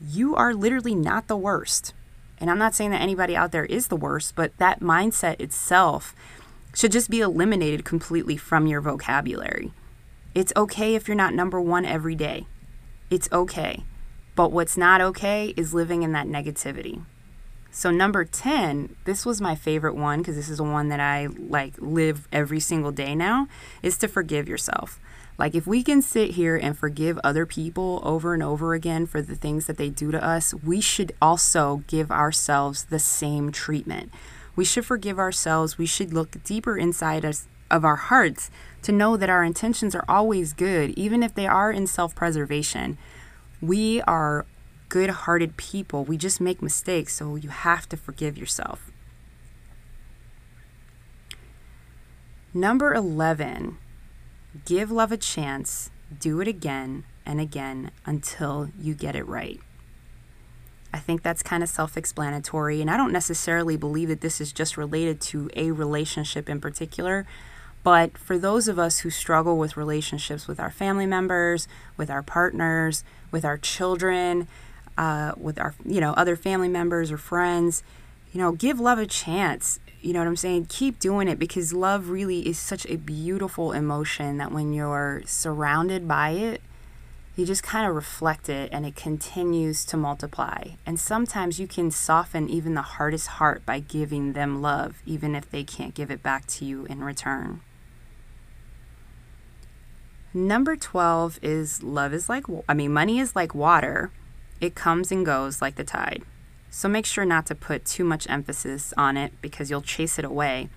you 0.00 0.34
are 0.34 0.54
literally 0.54 0.94
not 0.94 1.28
the 1.28 1.36
worst. 1.36 1.92
And 2.38 2.50
I'm 2.50 2.58
not 2.58 2.74
saying 2.74 2.90
that 2.90 3.02
anybody 3.02 3.36
out 3.36 3.52
there 3.52 3.66
is 3.66 3.88
the 3.88 3.96
worst, 3.96 4.34
but 4.34 4.56
that 4.58 4.80
mindset 4.80 5.40
itself 5.40 6.14
should 6.74 6.92
just 6.92 7.10
be 7.10 7.20
eliminated 7.20 7.84
completely 7.84 8.36
from 8.36 8.66
your 8.66 8.80
vocabulary. 8.80 9.72
It's 10.34 10.52
okay 10.56 10.94
if 10.94 11.08
you're 11.08 11.16
not 11.16 11.34
number 11.34 11.60
one 11.60 11.84
every 11.84 12.14
day. 12.14 12.46
It's 13.10 13.28
okay. 13.32 13.84
But 14.36 14.52
what's 14.52 14.76
not 14.76 15.00
okay 15.00 15.52
is 15.56 15.74
living 15.74 16.02
in 16.02 16.12
that 16.12 16.26
negativity. 16.26 17.04
So 17.72 17.90
number 17.90 18.24
10, 18.24 18.96
this 19.04 19.26
was 19.26 19.40
my 19.40 19.54
favorite 19.54 19.94
one 19.94 20.18
because 20.18 20.36
this 20.36 20.48
is 20.48 20.58
the 20.58 20.64
one 20.64 20.88
that 20.88 21.00
I 21.00 21.26
like 21.26 21.74
live 21.78 22.26
every 22.32 22.60
single 22.60 22.90
day 22.90 23.14
now, 23.14 23.48
is 23.82 23.98
to 23.98 24.08
forgive 24.08 24.48
yourself. 24.48 24.98
Like 25.40 25.54
if 25.54 25.66
we 25.66 25.82
can 25.82 26.02
sit 26.02 26.32
here 26.32 26.54
and 26.54 26.76
forgive 26.76 27.18
other 27.24 27.46
people 27.46 28.02
over 28.04 28.34
and 28.34 28.42
over 28.42 28.74
again 28.74 29.06
for 29.06 29.22
the 29.22 29.34
things 29.34 29.64
that 29.64 29.78
they 29.78 29.88
do 29.88 30.10
to 30.10 30.22
us, 30.22 30.52
we 30.52 30.82
should 30.82 31.12
also 31.22 31.82
give 31.86 32.10
ourselves 32.10 32.84
the 32.84 32.98
same 32.98 33.50
treatment. 33.50 34.12
We 34.54 34.66
should 34.66 34.84
forgive 34.84 35.18
ourselves. 35.18 35.78
We 35.78 35.86
should 35.86 36.12
look 36.12 36.44
deeper 36.44 36.76
inside 36.76 37.24
us 37.24 37.48
of 37.70 37.86
our 37.86 37.96
hearts 37.96 38.50
to 38.82 38.92
know 38.92 39.16
that 39.16 39.30
our 39.30 39.42
intentions 39.42 39.94
are 39.94 40.04
always 40.06 40.52
good, 40.52 40.90
even 40.90 41.22
if 41.22 41.34
they 41.34 41.46
are 41.46 41.72
in 41.72 41.86
self-preservation. 41.86 42.98
We 43.62 44.02
are 44.02 44.44
good 44.90 45.08
hearted 45.08 45.56
people. 45.56 46.04
We 46.04 46.18
just 46.18 46.42
make 46.42 46.60
mistakes, 46.60 47.14
so 47.14 47.36
you 47.36 47.48
have 47.48 47.88
to 47.88 47.96
forgive 47.96 48.36
yourself. 48.36 48.90
Number 52.52 52.92
11, 52.92 53.78
give 54.64 54.90
love 54.90 55.12
a 55.12 55.16
chance, 55.16 55.90
do 56.18 56.40
it 56.40 56.48
again 56.48 57.04
and 57.24 57.40
again 57.40 57.90
until 58.04 58.70
you 58.78 58.94
get 58.94 59.14
it 59.14 59.26
right. 59.26 59.60
I 60.92 60.98
think 60.98 61.22
that's 61.22 61.42
kind 61.42 61.62
of 61.62 61.68
self 61.68 61.96
explanatory, 61.96 62.80
and 62.80 62.90
I 62.90 62.96
don't 62.96 63.12
necessarily 63.12 63.76
believe 63.76 64.08
that 64.08 64.20
this 64.20 64.40
is 64.40 64.52
just 64.52 64.76
related 64.76 65.20
to 65.22 65.50
a 65.54 65.70
relationship 65.70 66.48
in 66.48 66.60
particular. 66.60 67.26
But 67.82 68.18
for 68.18 68.38
those 68.38 68.68
of 68.68 68.78
us 68.78 68.98
who 68.98 69.10
struggle 69.10 69.56
with 69.56 69.76
relationships 69.76 70.46
with 70.46 70.60
our 70.60 70.70
family 70.70 71.06
members, 71.06 71.66
with 71.96 72.10
our 72.10 72.22
partners, 72.22 73.04
with 73.30 73.44
our 73.44 73.56
children, 73.56 74.48
uh, 74.98 75.32
with 75.36 75.58
our 75.58 75.74
you 75.84 76.00
know 76.00 76.12
other 76.14 76.36
family 76.36 76.68
members 76.68 77.12
or 77.12 77.18
friends, 77.18 77.82
you 78.32 78.40
know, 78.40 78.52
give 78.52 78.80
love 78.80 78.98
a 78.98 79.06
chance. 79.06 79.78
You 80.02 80.14
know 80.14 80.20
what 80.20 80.28
I'm 80.28 80.36
saying? 80.36 80.66
Keep 80.66 80.98
doing 80.98 81.28
it 81.28 81.38
because 81.38 81.74
love 81.74 82.08
really 82.08 82.48
is 82.48 82.58
such 82.58 82.86
a 82.86 82.96
beautiful 82.96 83.72
emotion 83.72 84.38
that 84.38 84.50
when 84.50 84.72
you're 84.72 85.22
surrounded 85.26 86.08
by 86.08 86.30
it, 86.30 86.62
you 87.36 87.44
just 87.44 87.62
kind 87.62 87.88
of 87.88 87.94
reflect 87.94 88.48
it 88.48 88.70
and 88.72 88.86
it 88.86 88.96
continues 88.96 89.84
to 89.86 89.96
multiply. 89.96 90.68
And 90.86 90.98
sometimes 90.98 91.60
you 91.60 91.66
can 91.66 91.90
soften 91.90 92.48
even 92.48 92.74
the 92.74 92.82
hardest 92.82 93.28
heart 93.28 93.64
by 93.66 93.80
giving 93.80 94.32
them 94.32 94.62
love, 94.62 95.02
even 95.04 95.34
if 95.34 95.50
they 95.50 95.64
can't 95.64 95.94
give 95.94 96.10
it 96.10 96.22
back 96.22 96.46
to 96.48 96.64
you 96.64 96.86
in 96.86 97.04
return. 97.04 97.60
Number 100.32 100.76
12 100.76 101.40
is 101.42 101.82
love 101.82 102.14
is 102.14 102.28
like, 102.28 102.44
I 102.68 102.74
mean, 102.74 102.92
money 102.92 103.18
is 103.18 103.34
like 103.36 103.54
water. 103.54 104.10
It 104.60 104.74
comes 104.74 105.10
and 105.10 105.26
goes 105.26 105.60
like 105.60 105.76
the 105.76 105.84
tide. 105.84 106.22
So 106.70 106.88
make 106.88 107.04
sure 107.04 107.24
not 107.24 107.46
to 107.46 107.54
put 107.54 107.84
too 107.84 108.04
much 108.04 108.28
emphasis 108.30 108.94
on 108.96 109.16
it 109.16 109.32
because 109.42 109.70
you'll 109.70 109.82
chase 109.82 110.18
it 110.18 110.24
away. 110.24 110.68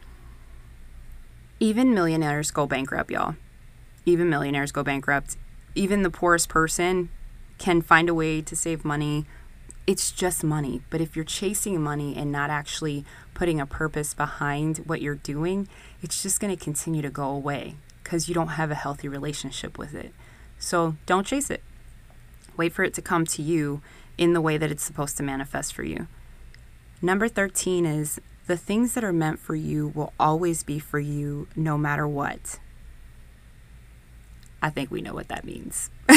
Even 1.60 1.94
millionaires 1.94 2.52
go 2.52 2.66
bankrupt, 2.66 3.12
y'all. 3.12 3.36
Even 4.06 4.30
millionaires 4.30 4.72
go 4.72 4.84
bankrupt. 4.84 5.38
Even 5.76 6.04
the 6.04 6.10
poorest 6.10 6.50
person 6.50 7.10
can 7.58 7.82
find 7.82 8.10
a 8.10 8.14
way 8.14 8.42
to 8.42 8.56
save 8.56 8.84
money. 8.84 9.26
It's 9.86 10.12
just 10.12 10.44
money. 10.44 10.82
But 10.90 11.00
if 11.00 11.16
you're 11.16 11.24
chasing 11.24 11.80
money 11.82 12.16
and 12.18 12.32
not 12.32 12.50
actually 12.50 13.06
putting 13.34 13.62
a 13.62 13.66
purpose 13.66 14.14
behind 14.14 14.80
what 14.80 15.02
you're 15.02 15.16
doing, 15.16 15.68
it's 16.02 16.24
just 16.24 16.40
going 16.40 16.56
to 16.56 16.62
continue 16.62 17.02
to 17.02 17.10
go 17.10 17.30
away 17.30 17.76
because 18.04 18.28
you 18.28 18.36
don't 18.36 18.50
have 18.50 18.72
a 18.72 18.76
healthy 18.76 19.08
relationship 19.08 19.78
with 19.78 19.94
it. 19.94 20.14
So 20.58 20.96
don't 21.06 21.28
chase 21.28 21.50
it. 21.50 21.62
Wait 22.58 22.74
for 22.74 22.84
it 22.84 22.94
to 22.96 23.02
come 23.02 23.26
to 23.26 23.42
you 23.42 23.82
in 24.18 24.34
the 24.34 24.42
way 24.42 24.58
that 24.58 24.72
it's 24.72 24.84
supposed 24.84 25.18
to 25.18 25.24
manifest 25.24 25.74
for 25.74 25.84
you. 25.84 26.08
Number 27.02 27.28
13 27.28 27.86
is 27.86 28.20
the 28.48 28.58
things 28.58 28.94
that 28.94 29.04
are 29.04 29.14
meant 29.14 29.40
for 29.40 29.56
you 29.56 29.90
will 29.90 30.14
always 30.20 30.64
be 30.64 30.80
for 30.80 31.00
you 31.00 31.48
no 31.56 31.78
matter 31.78 32.08
what. 32.08 32.60
I 34.62 34.70
think 34.70 34.92
we 34.92 35.02
know 35.02 35.14
what 35.14 35.28
that 35.28 35.44
means. 35.44 35.90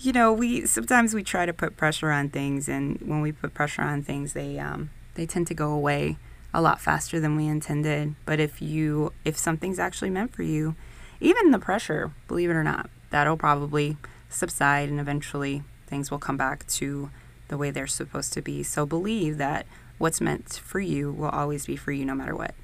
you 0.00 0.12
know, 0.12 0.32
we 0.32 0.66
sometimes 0.66 1.14
we 1.14 1.22
try 1.22 1.46
to 1.46 1.52
put 1.52 1.76
pressure 1.76 2.10
on 2.10 2.28
things 2.30 2.68
and 2.68 3.00
when 3.00 3.20
we 3.20 3.32
put 3.32 3.54
pressure 3.54 3.82
on 3.82 4.02
things, 4.02 4.32
they 4.32 4.58
um 4.58 4.90
they 5.14 5.26
tend 5.26 5.46
to 5.48 5.54
go 5.54 5.72
away 5.72 6.18
a 6.52 6.60
lot 6.60 6.80
faster 6.80 7.20
than 7.20 7.36
we 7.36 7.46
intended. 7.46 8.14
But 8.24 8.40
if 8.40 8.60
you 8.60 9.12
if 9.24 9.36
something's 9.36 9.78
actually 9.78 10.10
meant 10.10 10.34
for 10.34 10.42
you, 10.42 10.74
even 11.20 11.50
the 11.50 11.58
pressure, 11.58 12.12
believe 12.28 12.50
it 12.50 12.54
or 12.54 12.64
not, 12.64 12.90
that'll 13.10 13.36
probably 13.36 13.96
subside 14.28 14.88
and 14.88 15.00
eventually 15.00 15.62
things 15.86 16.10
will 16.10 16.18
come 16.18 16.36
back 16.36 16.66
to 16.66 17.10
the 17.48 17.56
way 17.56 17.70
they're 17.70 17.86
supposed 17.86 18.32
to 18.32 18.42
be. 18.42 18.62
So 18.62 18.86
believe 18.86 19.38
that 19.38 19.66
what's 19.98 20.20
meant 20.20 20.60
for 20.64 20.80
you 20.80 21.12
will 21.12 21.28
always 21.28 21.66
be 21.66 21.76
for 21.76 21.92
you 21.92 22.04
no 22.04 22.14
matter 22.14 22.34
what. 22.34 22.54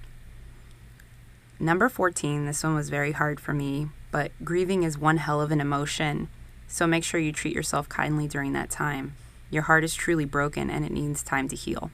Number 1.58 1.88
14, 1.88 2.46
this 2.46 2.64
one 2.64 2.74
was 2.74 2.90
very 2.90 3.12
hard 3.12 3.38
for 3.38 3.52
me, 3.52 3.88
but 4.10 4.32
grieving 4.44 4.82
is 4.82 4.98
one 4.98 5.18
hell 5.18 5.40
of 5.40 5.52
an 5.52 5.60
emotion. 5.60 6.28
So 6.66 6.86
make 6.86 7.04
sure 7.04 7.20
you 7.20 7.32
treat 7.32 7.54
yourself 7.54 7.88
kindly 7.88 8.26
during 8.26 8.52
that 8.54 8.70
time. 8.70 9.14
Your 9.50 9.62
heart 9.62 9.84
is 9.84 9.94
truly 9.94 10.24
broken 10.24 10.70
and 10.70 10.84
it 10.84 10.90
needs 10.90 11.22
time 11.22 11.48
to 11.48 11.56
heal. 11.56 11.90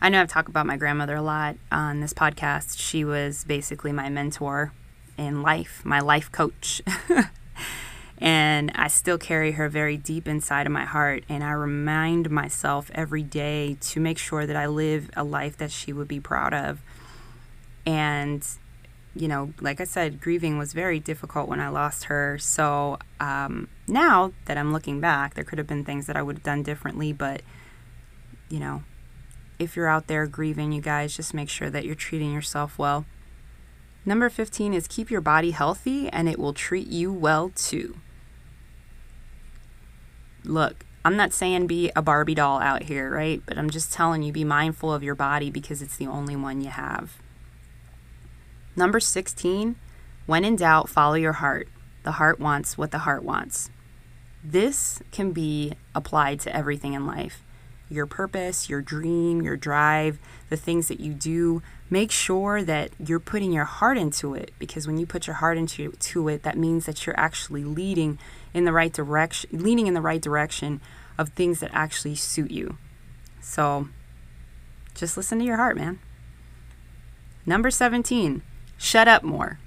I 0.00 0.08
know 0.08 0.20
I've 0.20 0.28
talked 0.28 0.48
about 0.48 0.66
my 0.66 0.76
grandmother 0.76 1.16
a 1.16 1.22
lot 1.22 1.56
on 1.70 2.00
this 2.00 2.12
podcast. 2.12 2.78
She 2.78 3.04
was 3.04 3.44
basically 3.44 3.92
my 3.92 4.08
mentor 4.08 4.72
in 5.20 5.42
life, 5.42 5.82
my 5.84 6.00
life 6.00 6.32
coach. 6.32 6.80
and 8.18 8.72
I 8.74 8.88
still 8.88 9.18
carry 9.18 9.52
her 9.52 9.68
very 9.68 9.98
deep 9.98 10.26
inside 10.26 10.66
of 10.66 10.72
my 10.72 10.86
heart. 10.86 11.24
And 11.28 11.44
I 11.44 11.50
remind 11.50 12.30
myself 12.30 12.90
every 12.94 13.22
day 13.22 13.76
to 13.82 14.00
make 14.00 14.16
sure 14.16 14.46
that 14.46 14.56
I 14.56 14.66
live 14.66 15.10
a 15.14 15.22
life 15.22 15.58
that 15.58 15.70
she 15.70 15.92
would 15.92 16.08
be 16.08 16.20
proud 16.20 16.54
of. 16.54 16.80
And, 17.84 18.46
you 19.14 19.28
know, 19.28 19.52
like 19.60 19.78
I 19.78 19.84
said, 19.84 20.22
grieving 20.22 20.56
was 20.56 20.72
very 20.72 20.98
difficult 20.98 21.50
when 21.50 21.60
I 21.60 21.68
lost 21.68 22.04
her. 22.04 22.38
So 22.38 22.98
um, 23.20 23.68
now 23.86 24.32
that 24.46 24.56
I'm 24.56 24.72
looking 24.72 25.00
back, 25.00 25.34
there 25.34 25.44
could 25.44 25.58
have 25.58 25.66
been 25.66 25.84
things 25.84 26.06
that 26.06 26.16
I 26.16 26.22
would 26.22 26.36
have 26.36 26.42
done 26.42 26.62
differently. 26.62 27.12
But, 27.12 27.42
you 28.48 28.58
know, 28.58 28.84
if 29.58 29.76
you're 29.76 29.88
out 29.88 30.06
there 30.06 30.26
grieving, 30.26 30.72
you 30.72 30.80
guys, 30.80 31.14
just 31.14 31.34
make 31.34 31.50
sure 31.50 31.68
that 31.68 31.84
you're 31.84 31.94
treating 31.94 32.32
yourself 32.32 32.78
well. 32.78 33.04
Number 34.04 34.30
15 34.30 34.72
is 34.72 34.86
keep 34.86 35.10
your 35.10 35.20
body 35.20 35.50
healthy 35.50 36.08
and 36.08 36.28
it 36.28 36.38
will 36.38 36.54
treat 36.54 36.86
you 36.88 37.12
well 37.12 37.50
too. 37.54 37.96
Look, 40.44 40.86
I'm 41.04 41.16
not 41.16 41.32
saying 41.32 41.66
be 41.66 41.90
a 41.94 42.02
Barbie 42.02 42.34
doll 42.34 42.60
out 42.60 42.84
here, 42.84 43.10
right? 43.10 43.42
But 43.44 43.58
I'm 43.58 43.70
just 43.70 43.92
telling 43.92 44.22
you 44.22 44.32
be 44.32 44.44
mindful 44.44 44.92
of 44.92 45.02
your 45.02 45.14
body 45.14 45.50
because 45.50 45.82
it's 45.82 45.96
the 45.96 46.06
only 46.06 46.36
one 46.36 46.60
you 46.60 46.70
have. 46.70 47.18
Number 48.74 49.00
16, 49.00 49.76
when 50.26 50.44
in 50.44 50.56
doubt, 50.56 50.88
follow 50.88 51.14
your 51.14 51.34
heart. 51.34 51.68
The 52.02 52.12
heart 52.12 52.40
wants 52.40 52.78
what 52.78 52.92
the 52.92 52.98
heart 53.00 53.22
wants. 53.22 53.70
This 54.42 55.02
can 55.10 55.32
be 55.32 55.74
applied 55.94 56.40
to 56.40 56.56
everything 56.56 56.94
in 56.94 57.06
life 57.06 57.42
your 57.90 58.06
purpose, 58.06 58.68
your 58.70 58.80
dream, 58.80 59.42
your 59.42 59.56
drive, 59.56 60.18
the 60.48 60.56
things 60.56 60.88
that 60.88 61.00
you 61.00 61.12
do, 61.12 61.60
make 61.90 62.10
sure 62.10 62.62
that 62.62 62.90
you're 63.04 63.20
putting 63.20 63.52
your 63.52 63.64
heart 63.64 63.98
into 63.98 64.34
it 64.34 64.52
because 64.58 64.86
when 64.86 64.96
you 64.96 65.04
put 65.04 65.26
your 65.26 65.36
heart 65.36 65.58
into 65.58 65.90
to 65.92 66.28
it, 66.28 66.42
that 66.44 66.56
means 66.56 66.86
that 66.86 67.04
you're 67.04 67.18
actually 67.18 67.64
leading 67.64 68.18
in 68.54 68.64
the 68.64 68.72
right 68.72 68.92
direction, 68.92 69.50
leaning 69.52 69.86
in 69.86 69.94
the 69.94 70.00
right 70.00 70.22
direction 70.22 70.80
of 71.18 71.30
things 71.30 71.60
that 71.60 71.70
actually 71.74 72.14
suit 72.14 72.50
you. 72.50 72.78
So 73.40 73.88
just 74.94 75.16
listen 75.16 75.38
to 75.40 75.44
your 75.44 75.56
heart, 75.56 75.76
man. 75.76 75.98
Number 77.44 77.70
17, 77.70 78.42
shut 78.78 79.08
up 79.08 79.22
more. 79.22 79.58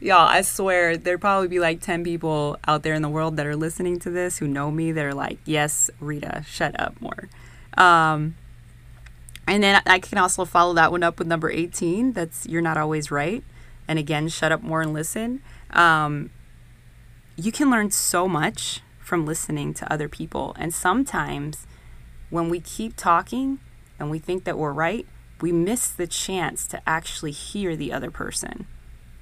Y'all, 0.00 0.28
I 0.28 0.42
swear 0.42 0.96
there'd 0.96 1.20
probably 1.20 1.48
be 1.48 1.58
like 1.58 1.80
10 1.80 2.04
people 2.04 2.56
out 2.68 2.84
there 2.84 2.94
in 2.94 3.02
the 3.02 3.08
world 3.08 3.36
that 3.36 3.46
are 3.46 3.56
listening 3.56 3.98
to 4.00 4.10
this 4.10 4.38
who 4.38 4.46
know 4.46 4.70
me. 4.70 4.92
They're 4.92 5.14
like, 5.14 5.38
yes, 5.44 5.90
Rita, 5.98 6.44
shut 6.46 6.78
up 6.78 7.00
more. 7.00 7.28
Um, 7.76 8.36
And 9.46 9.62
then 9.62 9.80
I 9.86 9.98
can 9.98 10.18
also 10.18 10.44
follow 10.44 10.74
that 10.74 10.92
one 10.92 11.02
up 11.02 11.18
with 11.18 11.26
number 11.26 11.50
18. 11.50 12.12
That's 12.12 12.46
you're 12.46 12.62
not 12.62 12.76
always 12.76 13.10
right. 13.10 13.42
And 13.88 13.98
again, 13.98 14.28
shut 14.28 14.52
up 14.52 14.62
more 14.62 14.82
and 14.82 14.92
listen. 14.92 15.40
Um, 15.70 16.30
you 17.36 17.50
can 17.50 17.70
learn 17.70 17.90
so 17.90 18.28
much 18.28 18.82
from 19.00 19.24
listening 19.24 19.72
to 19.74 19.90
other 19.92 20.08
people. 20.08 20.54
And 20.58 20.74
sometimes 20.74 21.66
when 22.28 22.50
we 22.50 22.60
keep 22.60 22.94
talking 22.94 23.58
and 23.98 24.10
we 24.10 24.18
think 24.18 24.44
that 24.44 24.58
we're 24.58 24.72
right, 24.72 25.06
we 25.40 25.50
miss 25.50 25.88
the 25.88 26.06
chance 26.06 26.66
to 26.66 26.82
actually 26.86 27.30
hear 27.32 27.74
the 27.74 27.90
other 27.92 28.10
person. 28.10 28.66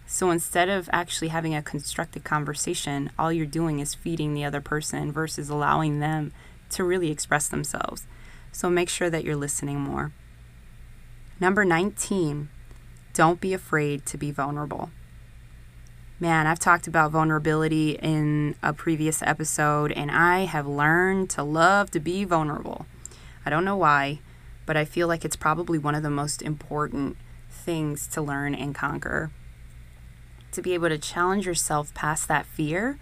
So 0.06 0.30
instead 0.30 0.68
of 0.68 0.88
actually 0.92 1.28
having 1.28 1.54
a 1.54 1.62
constructive 1.62 2.22
conversation, 2.22 3.10
all 3.18 3.32
you're 3.32 3.44
doing 3.44 3.80
is 3.80 3.94
feeding 3.94 4.34
the 4.34 4.44
other 4.44 4.60
person 4.60 5.10
versus 5.10 5.50
allowing 5.50 5.98
them 5.98 6.32
to 6.70 6.84
really 6.84 7.10
express 7.10 7.48
themselves. 7.48 8.06
So 8.52 8.70
make 8.70 8.88
sure 8.88 9.10
that 9.10 9.24
you're 9.24 9.36
listening 9.36 9.80
more. 9.80 10.12
Number 11.40 11.64
19, 11.64 12.48
don't 13.12 13.40
be 13.40 13.52
afraid 13.52 14.06
to 14.06 14.16
be 14.16 14.30
vulnerable. 14.30 14.90
Man, 16.18 16.46
I've 16.46 16.58
talked 16.58 16.86
about 16.86 17.10
vulnerability 17.10 17.90
in 17.90 18.54
a 18.62 18.72
previous 18.72 19.22
episode, 19.22 19.92
and 19.92 20.10
I 20.10 20.46
have 20.46 20.66
learned 20.66 21.28
to 21.30 21.42
love 21.42 21.90
to 21.90 22.00
be 22.00 22.24
vulnerable. 22.24 22.86
I 23.44 23.50
don't 23.50 23.66
know 23.66 23.76
why, 23.76 24.20
but 24.64 24.78
I 24.78 24.86
feel 24.86 25.08
like 25.08 25.26
it's 25.26 25.36
probably 25.36 25.78
one 25.78 25.94
of 25.94 26.02
the 26.02 26.08
most 26.08 26.40
important 26.40 27.18
things 27.50 28.06
to 28.08 28.22
learn 28.22 28.54
and 28.54 28.74
conquer. 28.74 29.30
To 30.56 30.62
be 30.62 30.72
able 30.72 30.88
to 30.88 30.96
challenge 30.96 31.44
yourself 31.44 31.92
past 31.92 32.28
that 32.28 32.46
fear, 32.46 32.98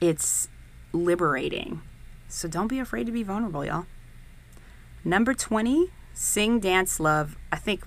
it's 0.00 0.46
liberating. 0.92 1.82
So 2.28 2.46
don't 2.46 2.68
be 2.68 2.78
afraid 2.78 3.06
to 3.06 3.10
be 3.10 3.24
vulnerable, 3.24 3.64
y'all. 3.64 3.86
Number 5.04 5.34
20, 5.34 5.90
sing, 6.14 6.60
dance, 6.60 7.00
love. 7.00 7.36
I 7.50 7.56
think 7.56 7.82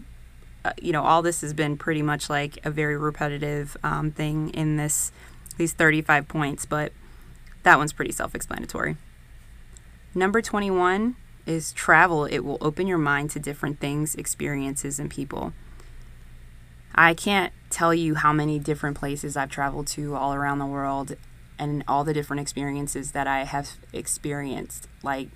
uh, 0.66 0.74
you 0.82 0.92
know, 0.92 1.04
all 1.04 1.22
this 1.22 1.40
has 1.40 1.54
been 1.54 1.78
pretty 1.78 2.02
much 2.02 2.30
like 2.30 2.60
a 2.66 2.70
very 2.70 2.98
repetitive 2.98 3.78
um, 3.82 4.12
thing 4.12 4.50
in 4.50 4.76
this 4.76 5.14
these 5.56 5.72
35 5.72 6.28
points, 6.28 6.66
but 6.66 6.92
that 7.64 7.78
one's 7.78 7.94
pretty 7.94 8.12
self-explanatory. 8.12 8.98
Number 10.14 10.42
21 10.42 11.16
is 11.46 11.72
travel. 11.72 12.26
It 12.26 12.40
will 12.40 12.58
open 12.60 12.88
your 12.88 12.98
mind 12.98 13.30
to 13.30 13.40
different 13.40 13.80
things, 13.80 14.16
experiences, 14.16 15.00
and 15.00 15.10
people. 15.10 15.54
I 16.94 17.14
can't 17.14 17.54
tell 17.70 17.94
you 17.94 18.16
how 18.16 18.34
many 18.34 18.60
different 18.60 18.98
places 18.98 19.38
I've 19.38 19.50
traveled 19.50 19.88
to 19.88 20.16
all 20.16 20.34
around 20.34 20.60
the 20.60 20.66
world 20.66 21.16
and 21.58 21.84
all 21.88 22.04
the 22.04 22.14
different 22.14 22.42
experiences 22.42 23.12
that 23.12 23.28
I 23.28 23.44
have 23.44 23.78
experienced. 23.94 24.88
Like, 25.04 25.30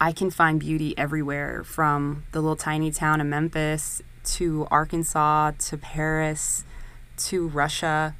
I 0.00 0.12
can 0.12 0.30
find 0.30 0.58
beauty 0.60 0.96
everywhere 0.98 1.62
from 1.64 2.24
the 2.32 2.40
little 2.40 2.56
tiny 2.56 2.90
town 2.90 3.20
of 3.20 3.26
Memphis 3.26 4.02
to 4.24 4.66
Arkansas 4.70 5.52
to 5.58 5.78
Paris 5.78 6.64
to 7.16 7.48
Russia, 7.48 8.14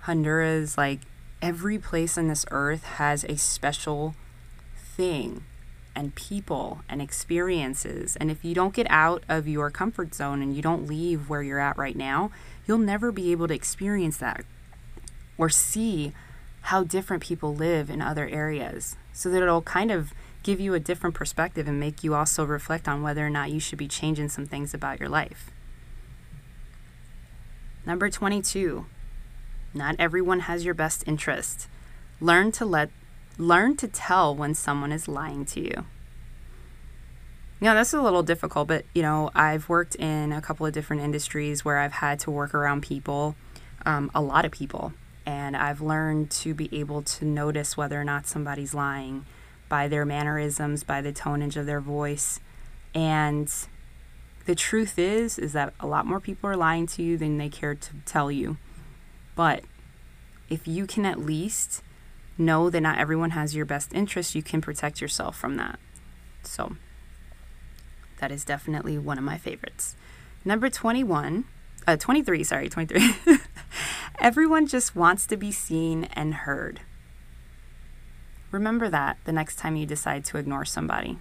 Honduras, 0.00 0.76
like 0.76 1.00
every 1.40 1.78
place 1.78 2.18
on 2.18 2.28
this 2.28 2.44
earth 2.50 2.84
has 2.84 3.24
a 3.24 3.36
special 3.36 4.14
thing 4.74 5.44
and 5.94 6.14
people 6.14 6.80
and 6.88 7.00
experiences. 7.00 8.16
And 8.16 8.30
if 8.30 8.44
you 8.44 8.54
don't 8.54 8.74
get 8.74 8.86
out 8.90 9.24
of 9.28 9.46
your 9.48 9.70
comfort 9.70 10.14
zone 10.14 10.42
and 10.42 10.54
you 10.54 10.62
don't 10.62 10.86
leave 10.86 11.28
where 11.28 11.42
you're 11.42 11.60
at 11.60 11.76
right 11.76 11.96
now, 11.96 12.30
you'll 12.66 12.78
never 12.78 13.12
be 13.12 13.32
able 13.32 13.48
to 13.48 13.54
experience 13.54 14.16
that 14.18 14.44
or 15.36 15.48
see 15.48 16.12
how 16.62 16.82
different 16.82 17.22
people 17.22 17.54
live 17.54 17.90
in 17.90 18.00
other 18.00 18.26
areas. 18.28 18.96
So 19.12 19.28
that 19.30 19.42
it'll 19.42 19.62
kind 19.62 19.90
of 19.90 20.12
give 20.42 20.60
you 20.60 20.74
a 20.74 20.80
different 20.80 21.14
perspective 21.14 21.68
and 21.68 21.78
make 21.78 22.02
you 22.02 22.14
also 22.14 22.44
reflect 22.44 22.88
on 22.88 23.02
whether 23.02 23.26
or 23.26 23.30
not 23.30 23.50
you 23.50 23.60
should 23.60 23.78
be 23.78 23.88
changing 23.88 24.28
some 24.28 24.46
things 24.46 24.74
about 24.74 25.00
your 25.00 25.08
life. 25.08 25.50
Number 27.86 28.08
22. 28.08 28.86
Not 29.74 29.96
everyone 29.98 30.40
has 30.40 30.64
your 30.64 30.74
best 30.74 31.04
interest. 31.06 31.68
Learn 32.20 32.52
to 32.52 32.64
let 32.64 32.90
learn 33.38 33.76
to 33.76 33.88
tell 33.88 34.34
when 34.34 34.54
someone 34.54 34.92
is 34.92 35.08
lying 35.08 35.44
to 35.46 35.60
you. 35.60 35.84
This 37.60 37.88
is 37.88 37.94
a 37.94 38.02
little 38.02 38.22
difficult, 38.22 38.68
but 38.68 38.84
you 38.94 39.02
know, 39.02 39.30
I've 39.34 39.68
worked 39.68 39.94
in 39.94 40.32
a 40.32 40.40
couple 40.42 40.66
of 40.66 40.72
different 40.72 41.02
industries 41.02 41.64
where 41.64 41.78
I've 41.78 41.92
had 41.92 42.18
to 42.20 42.30
work 42.30 42.54
around 42.54 42.82
people, 42.82 43.36
um, 43.86 44.10
a 44.14 44.20
lot 44.20 44.44
of 44.44 44.52
people, 44.52 44.92
and 45.24 45.56
I've 45.56 45.80
learned 45.80 46.30
to 46.32 46.54
be 46.54 46.68
able 46.78 47.02
to 47.02 47.24
notice 47.24 47.76
whether 47.76 48.00
or 48.00 48.04
not 48.04 48.26
somebody's 48.26 48.74
lying 48.74 49.24
by 49.68 49.88
their 49.88 50.04
mannerisms, 50.04 50.84
by 50.84 51.00
the 51.00 51.12
tonage 51.12 51.56
of 51.56 51.66
their 51.66 51.80
voice. 51.80 52.38
And 52.94 53.52
the 54.46 54.54
truth 54.54 54.98
is 54.98 55.38
is 55.38 55.52
that 55.54 55.72
a 55.80 55.86
lot 55.86 56.06
more 56.06 56.20
people 56.20 56.50
are 56.50 56.56
lying 56.56 56.86
to 56.88 57.02
you 57.02 57.16
than 57.16 57.38
they 57.38 57.48
care 57.48 57.74
to 57.74 57.90
tell 58.04 58.30
you. 58.30 58.58
But 59.34 59.64
if 60.50 60.68
you 60.68 60.86
can 60.86 61.06
at 61.06 61.18
least 61.18 61.82
know 62.36 62.70
that 62.70 62.80
not 62.80 62.98
everyone 62.98 63.30
has 63.30 63.54
your 63.54 63.66
best 63.66 63.92
interest, 63.92 64.34
you 64.34 64.42
can 64.42 64.60
protect 64.60 65.00
yourself 65.00 65.36
from 65.36 65.56
that. 65.56 65.78
So 66.42 66.76
that 68.18 68.30
is 68.30 68.44
definitely 68.44 68.98
one 68.98 69.18
of 69.18 69.24
my 69.24 69.38
favorites. 69.38 69.96
Number 70.44 70.68
21, 70.68 71.44
uh 71.86 71.96
23, 71.96 72.44
sorry, 72.44 72.68
23. 72.68 73.14
everyone 74.18 74.66
just 74.66 74.96
wants 74.96 75.26
to 75.26 75.36
be 75.36 75.52
seen 75.52 76.04
and 76.14 76.34
heard. 76.34 76.80
Remember 78.50 78.88
that 78.88 79.18
the 79.24 79.32
next 79.32 79.56
time 79.56 79.76
you 79.76 79.86
decide 79.86 80.24
to 80.26 80.38
ignore 80.38 80.64
somebody. 80.64 81.18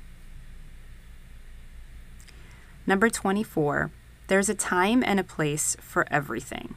Number 2.86 3.10
24, 3.10 3.91
there's 4.28 4.49
a 4.49 4.56
time 4.56 5.04
and 5.06 5.19
a 5.19 5.23
place 5.23 5.76
for 5.80 6.06
everything. 6.12 6.76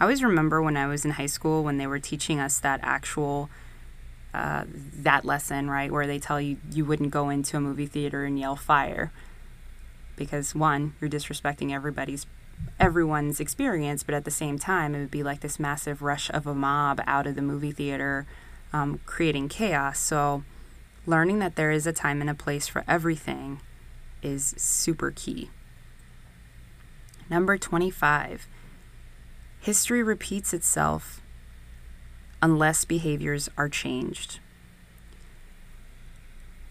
I 0.00 0.04
always 0.04 0.22
remember 0.22 0.62
when 0.62 0.78
I 0.78 0.86
was 0.86 1.04
in 1.04 1.12
high 1.12 1.26
school 1.26 1.62
when 1.62 1.76
they 1.76 1.86
were 1.86 1.98
teaching 1.98 2.40
us 2.40 2.58
that 2.60 2.80
actual 2.82 3.50
uh, 4.32 4.64
that 4.94 5.24
lesson, 5.24 5.68
right, 5.68 5.92
where 5.92 6.06
they 6.06 6.18
tell 6.18 6.40
you 6.40 6.56
you 6.72 6.86
wouldn't 6.86 7.10
go 7.10 7.28
into 7.28 7.58
a 7.58 7.60
movie 7.60 7.86
theater 7.86 8.24
and 8.24 8.38
yell 8.38 8.56
fire 8.56 9.12
because 10.16 10.54
one, 10.54 10.94
you're 11.00 11.10
disrespecting 11.10 11.72
everybody's 11.72 12.26
everyone's 12.78 13.40
experience, 13.40 14.02
but 14.02 14.14
at 14.14 14.24
the 14.24 14.30
same 14.30 14.58
time, 14.58 14.94
it 14.94 15.00
would 15.00 15.10
be 15.10 15.22
like 15.22 15.40
this 15.40 15.58
massive 15.58 16.02
rush 16.02 16.30
of 16.30 16.46
a 16.46 16.54
mob 16.54 17.02
out 17.06 17.26
of 17.26 17.34
the 17.34 17.42
movie 17.42 17.72
theater 17.72 18.26
um, 18.72 19.00
creating 19.06 19.48
chaos. 19.48 19.98
So, 19.98 20.44
learning 21.06 21.40
that 21.40 21.56
there 21.56 21.70
is 21.70 21.86
a 21.86 21.92
time 21.92 22.20
and 22.20 22.30
a 22.30 22.34
place 22.34 22.68
for 22.68 22.84
everything 22.86 23.60
is 24.22 24.54
super 24.56 25.10
key. 25.10 25.50
Number 27.28 27.58
25 27.58 28.46
history 29.60 30.02
repeats 30.02 30.52
itself 30.52 31.20
unless 32.42 32.84
behaviors 32.84 33.48
are 33.56 33.68
changed. 33.68 34.40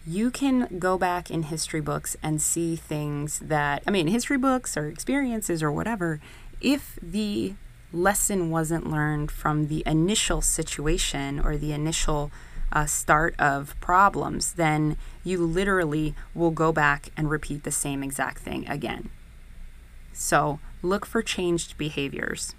You 0.06 0.30
can 0.30 0.78
go 0.78 0.98
back 0.98 1.30
in 1.30 1.44
history 1.44 1.80
books 1.80 2.16
and 2.22 2.42
see 2.42 2.74
things 2.74 3.38
that, 3.38 3.82
I 3.86 3.90
mean, 3.90 4.08
history 4.08 4.38
books 4.38 4.76
or 4.76 4.88
experiences 4.88 5.62
or 5.62 5.70
whatever, 5.70 6.20
if 6.60 6.98
the 7.00 7.54
lesson 7.92 8.50
wasn't 8.50 8.90
learned 8.90 9.30
from 9.30 9.68
the 9.68 9.82
initial 9.86 10.40
situation 10.40 11.38
or 11.38 11.56
the 11.56 11.72
initial 11.72 12.30
uh, 12.72 12.86
start 12.86 13.34
of 13.38 13.78
problems, 13.80 14.54
then 14.54 14.96
you 15.22 15.38
literally 15.38 16.14
will 16.34 16.50
go 16.50 16.72
back 16.72 17.10
and 17.16 17.30
repeat 17.30 17.64
the 17.64 17.70
same 17.70 18.02
exact 18.02 18.38
thing 18.38 18.66
again. 18.68 19.10
So 20.12 20.60
look 20.82 21.04
for 21.04 21.22
changed 21.22 21.76
behaviors. 21.76 22.54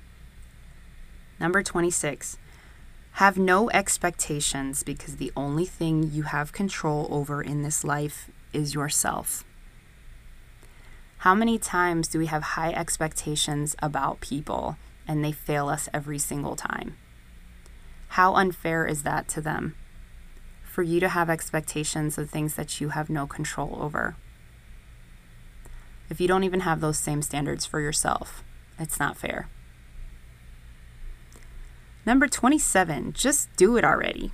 Number 1.41 1.61
26, 1.61 2.37
have 3.13 3.37
no 3.37 3.69
expectations 3.71 4.83
because 4.83 5.17
the 5.17 5.33
only 5.35 5.65
thing 5.65 6.11
you 6.13 6.23
have 6.23 6.53
control 6.53 7.07
over 7.11 7.41
in 7.41 7.63
this 7.63 7.83
life 7.83 8.29
is 8.53 8.73
yourself. 8.73 9.43
How 11.17 11.35
many 11.35 11.57
times 11.59 12.07
do 12.07 12.19
we 12.19 12.27
have 12.27 12.43
high 12.43 12.71
expectations 12.71 13.75
about 13.81 14.21
people 14.21 14.77
and 15.07 15.23
they 15.23 15.31
fail 15.31 15.67
us 15.67 15.89
every 15.93 16.17
single 16.17 16.55
time. 16.55 16.95
How 18.09 18.35
unfair 18.35 18.85
is 18.85 19.03
that 19.03 19.27
to 19.29 19.41
them? 19.41 19.75
For 20.63 20.83
you 20.83 20.99
to 21.01 21.09
have 21.09 21.29
expectations 21.29 22.17
of 22.17 22.29
things 22.29 22.55
that 22.55 22.79
you 22.79 22.89
have 22.89 23.09
no 23.09 23.27
control 23.27 23.77
over. 23.81 24.15
If 26.09 26.21
you 26.21 26.27
don't 26.27 26.43
even 26.45 26.61
have 26.61 26.81
those 26.81 26.97
same 26.97 27.21
standards 27.21 27.65
for 27.65 27.79
yourself, 27.79 28.43
it's 28.79 28.99
not 28.99 29.17
fair. 29.17 29.49
Number 32.05 32.27
27, 32.27 33.13
just 33.13 33.55
do 33.55 33.77
it 33.77 33.85
already. 33.85 34.31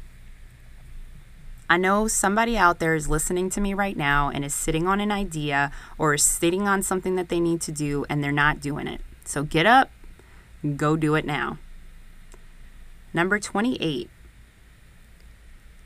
I 1.69 1.77
know 1.77 2.07
somebody 2.07 2.57
out 2.57 2.79
there 2.79 2.95
is 2.95 3.09
listening 3.09 3.49
to 3.51 3.61
me 3.61 3.73
right 3.73 3.97
now 3.97 4.29
and 4.29 4.45
is 4.45 4.53
sitting 4.53 4.87
on 4.87 5.01
an 5.01 5.11
idea 5.11 5.71
or 5.97 6.13
is 6.13 6.23
sitting 6.23 6.67
on 6.67 6.81
something 6.81 7.15
that 7.15 7.27
they 7.27 7.41
need 7.41 7.59
to 7.61 7.71
do 7.73 8.05
and 8.09 8.23
they're 8.23 8.31
not 8.31 8.61
doing 8.61 8.87
it. 8.87 9.01
So 9.25 9.43
get 9.43 9.65
up, 9.65 9.91
Go 10.75 10.97
do 10.97 11.15
it 11.15 11.25
now. 11.25 11.59
Number 13.13 13.39
28. 13.39 14.09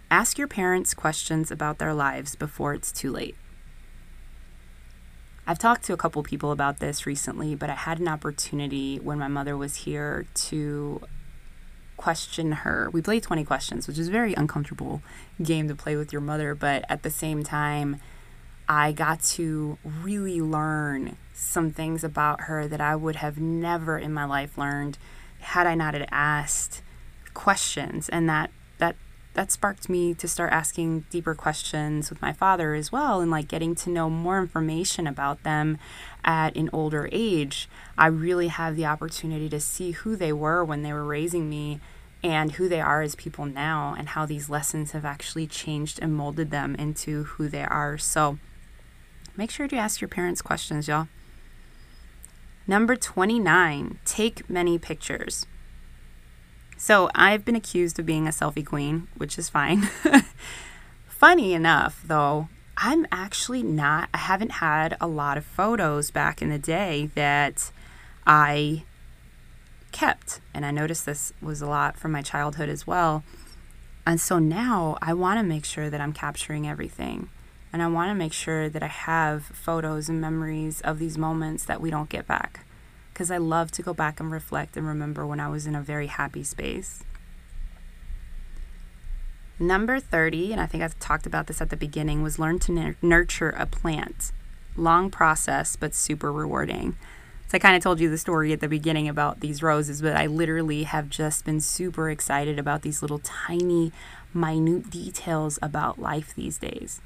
Ask 0.10 0.38
your 0.38 0.48
parents 0.48 0.94
questions 0.94 1.52
about 1.52 1.78
their 1.78 1.94
lives 1.94 2.36
before 2.36 2.74
it's 2.74 2.92
too 2.92 3.12
late. 3.12 3.36
I've 5.46 5.60
talked 5.60 5.84
to 5.86 5.94
a 5.94 5.98
couple 5.98 6.24
people 6.24 6.52
about 6.52 6.80
this 6.80 7.06
recently, 7.06 7.56
but 7.56 7.70
I 7.70 7.76
had 7.76 8.00
an 8.00 8.08
opportunity 8.08 8.98
when 8.98 9.20
my 9.20 9.28
mother 9.28 9.58
was 9.58 9.76
here 9.76 10.26
to 10.36 11.02
question 11.98 12.52
her. 12.52 12.90
We 12.92 13.02
played 13.02 13.24
20 13.24 13.44
questions, 13.44 13.88
which 13.88 14.00
is 14.00 14.08
a 14.08 14.12
very 14.12 14.34
uncomfortable 14.34 15.02
game 15.42 15.68
to 15.68 15.76
play 15.76 15.96
with 15.96 16.12
your 16.12 16.22
mother, 16.22 16.56
but 16.56 16.86
at 16.90 17.04
the 17.04 17.10
same 17.10 17.44
time, 17.44 18.00
I 18.68 18.92
got 18.92 19.22
to 19.24 19.78
really 19.84 20.42
learn 20.42 21.18
some 21.34 21.72
things 21.72 22.04
about 22.04 22.42
her 22.42 22.68
that 22.68 22.80
I 22.82 22.96
would 22.96 23.18
have 23.18 23.38
never 23.40 23.98
in 23.98 24.14
my 24.14 24.26
life 24.26 24.58
learned 24.58 24.98
had 25.40 25.68
I 25.68 25.76
not 25.76 25.94
had 25.94 26.08
asked 26.12 26.82
questions 27.34 28.08
and 28.10 28.30
that 28.30 28.52
that 29.34 29.52
sparked 29.52 29.88
me 29.88 30.14
to 30.14 30.28
start 30.28 30.52
asking 30.52 31.06
deeper 31.10 31.34
questions 31.34 32.10
with 32.10 32.22
my 32.22 32.34
father 32.34 32.74
as 32.74 32.92
well 32.92 33.22
and 33.22 33.32
like 33.32 33.48
getting 33.48 33.76
to 33.76 33.90
know 33.90 34.10
more 34.10 34.40
information 34.40 35.08
about 35.08 35.44
them 35.44 35.78
at 36.24 36.56
an 36.58 36.70
older 36.74 37.08
age. 37.12 37.70
I 37.98 38.08
really 38.08 38.50
have 38.50 38.76
the 38.76 38.86
opportunity 38.86 39.48
to 39.50 39.60
see 39.60 39.92
who 39.92 40.16
they 40.16 40.34
were 40.34 40.66
when 40.66 40.84
they 40.84 40.92
were 40.92 41.06
raising 41.06 41.50
me 41.50 41.80
and 42.24 42.54
who 42.54 42.70
they 42.70 42.82
are 42.82 43.02
as 43.02 43.16
people 43.16 43.46
now 43.46 43.96
and 43.98 44.10
how 44.10 44.26
these 44.26 44.50
lessons 44.50 44.92
have 44.92 45.06
actually 45.06 45.48
changed 45.48 46.00
and 46.02 46.14
molded 46.14 46.52
them 46.52 46.76
into 46.76 47.24
who 47.24 47.48
they 47.48 47.64
are. 47.64 47.98
So 47.98 48.38
make 49.36 49.50
sure 49.50 49.68
to 49.68 49.78
ask 49.78 50.02
your 50.02 50.08
parents 50.08 50.42
questions, 50.42 50.88
y'all. 50.88 51.08
Number 52.68 52.96
29, 52.96 54.00
take 54.06 54.50
many 54.50 54.78
pictures. 54.78 55.46
So 56.82 57.12
I've 57.14 57.46
been 57.46 57.56
accused 57.56 58.00
of 58.00 58.08
being 58.08 58.26
a 58.26 58.32
selfie 58.32 58.66
queen, 58.66 59.08
which 59.16 59.38
is 59.38 59.50
fine. 59.50 59.88
Funny 61.06 61.54
enough, 61.54 62.02
though, 62.04 62.50
I'm 62.76 63.06
actually 63.12 63.62
not, 63.62 64.10
I 64.16 64.18
haven't 64.18 64.54
had 64.54 64.98
a 65.00 65.06
lot 65.06 65.38
of 65.38 65.46
photos 65.46 66.10
back 66.10 66.42
in 66.42 66.50
the 66.50 66.58
day 66.58 67.12
that 67.14 67.72
I 68.26 68.84
kept. 69.92 70.42
And 70.56 70.66
I 70.66 70.72
noticed 70.72 71.06
this 71.06 71.34
was 71.40 71.62
a 71.62 71.68
lot 71.68 71.98
from 71.98 72.14
my 72.14 72.24
childhood 72.24 72.68
as 72.68 72.88
well. 72.88 73.24
And 74.04 74.20
so 74.20 74.40
now 74.40 74.98
I 75.04 75.14
want 75.14 75.38
to 75.38 75.44
make 75.44 75.66
sure 75.66 75.92
that 75.92 76.02
I'm 76.02 76.14
capturing 76.14 76.68
everything. 76.68 77.30
And 77.72 77.84
I 77.84 77.90
want 77.90 78.10
to 78.10 78.16
make 78.16 78.34
sure 78.34 78.70
that 78.70 78.82
I 78.82 78.88
have 78.88 79.44
photos 79.44 80.10
and 80.10 80.20
memories 80.20 80.82
of 80.82 80.98
these 80.98 81.16
moments 81.16 81.64
that 81.66 81.80
we 81.80 81.92
don't 81.92 82.10
get 82.10 82.26
back. 82.26 82.66
Because 83.14 83.32
I 83.32 83.38
love 83.38 83.72
to 83.74 83.82
go 83.82 83.94
back 83.94 84.20
and 84.20 84.32
reflect 84.32 84.78
and 84.78 84.88
remember 84.88 85.26
when 85.26 85.40
I 85.40 85.50
was 85.50 85.68
in 85.68 85.76
a 85.76 85.82
very 85.82 86.08
happy 86.08 86.44
space. 86.44 87.04
Number 89.60 90.00
30, 90.00 90.54
and 90.54 90.60
I 90.60 90.66
think 90.66 90.84
I've 90.84 91.00
talked 91.00 91.28
about 91.28 91.46
this 91.46 91.62
at 91.62 91.70
the 91.70 91.78
beginning, 91.78 92.24
was 92.24 92.40
learn 92.40 92.58
to 92.60 92.96
nurture 93.02 93.52
a 93.52 93.68
plant. 93.68 94.32
Long 94.76 95.12
process, 95.12 95.76
but 95.76 95.94
super 95.94 96.32
rewarding. 96.32 96.96
So 97.48 97.58
I 97.58 97.60
kind 97.60 97.76
of 97.76 97.84
told 97.84 98.00
you 98.00 98.10
the 98.10 98.18
story 98.18 98.54
at 98.54 98.62
the 98.62 98.70
beginning 98.70 99.08
about 99.10 99.42
these 99.42 99.62
roses, 99.62 100.02
but 100.02 100.16
I 100.16 100.26
literally 100.26 100.84
have 100.84 101.10
just 101.10 101.44
been 101.44 101.60
super 101.60 102.10
excited 102.10 102.58
about 102.58 102.82
these 102.82 103.02
little 103.02 103.20
tiny, 103.20 103.92
minute 104.34 104.90
details 104.90 105.60
about 105.62 106.00
life 106.00 106.34
these 106.34 106.58
days. 106.58 107.02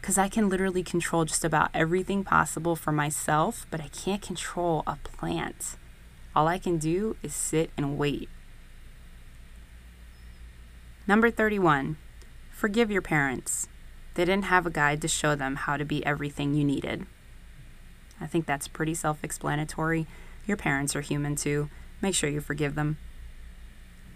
Because 0.00 0.18
I 0.18 0.28
can 0.28 0.48
literally 0.48 0.82
control 0.82 1.24
just 1.24 1.44
about 1.44 1.70
everything 1.74 2.24
possible 2.24 2.76
for 2.76 2.92
myself, 2.92 3.66
but 3.70 3.80
I 3.80 3.88
can't 3.88 4.22
control 4.22 4.82
a 4.86 4.96
plant. 5.02 5.76
All 6.34 6.46
I 6.46 6.58
can 6.58 6.78
do 6.78 7.16
is 7.22 7.34
sit 7.34 7.70
and 7.76 7.98
wait. 7.98 8.28
Number 11.06 11.30
31 11.30 11.96
Forgive 12.50 12.90
your 12.90 13.02
parents. 13.02 13.68
They 14.14 14.24
didn't 14.24 14.46
have 14.46 14.66
a 14.66 14.70
guide 14.70 15.00
to 15.02 15.08
show 15.08 15.34
them 15.34 15.56
how 15.56 15.76
to 15.76 15.84
be 15.84 16.04
everything 16.04 16.54
you 16.54 16.64
needed. 16.64 17.06
I 18.20 18.26
think 18.26 18.46
that's 18.46 18.68
pretty 18.68 18.94
self 18.94 19.22
explanatory. 19.22 20.06
Your 20.46 20.56
parents 20.56 20.96
are 20.96 21.00
human 21.00 21.36
too. 21.36 21.70
Make 22.02 22.14
sure 22.14 22.28
you 22.28 22.40
forgive 22.40 22.74
them. 22.74 22.98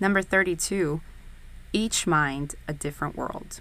Number 0.00 0.22
32, 0.22 1.00
each 1.72 2.06
mind 2.06 2.56
a 2.66 2.72
different 2.72 3.16
world. 3.16 3.60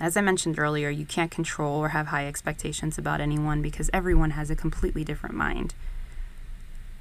As 0.00 0.16
I 0.16 0.22
mentioned 0.22 0.58
earlier, 0.58 0.88
you 0.88 1.04
can't 1.04 1.30
control 1.30 1.76
or 1.78 1.90
have 1.90 2.06
high 2.06 2.26
expectations 2.26 2.96
about 2.96 3.20
anyone 3.20 3.60
because 3.60 3.90
everyone 3.92 4.30
has 4.30 4.50
a 4.50 4.56
completely 4.56 5.04
different 5.04 5.34
mind. 5.34 5.74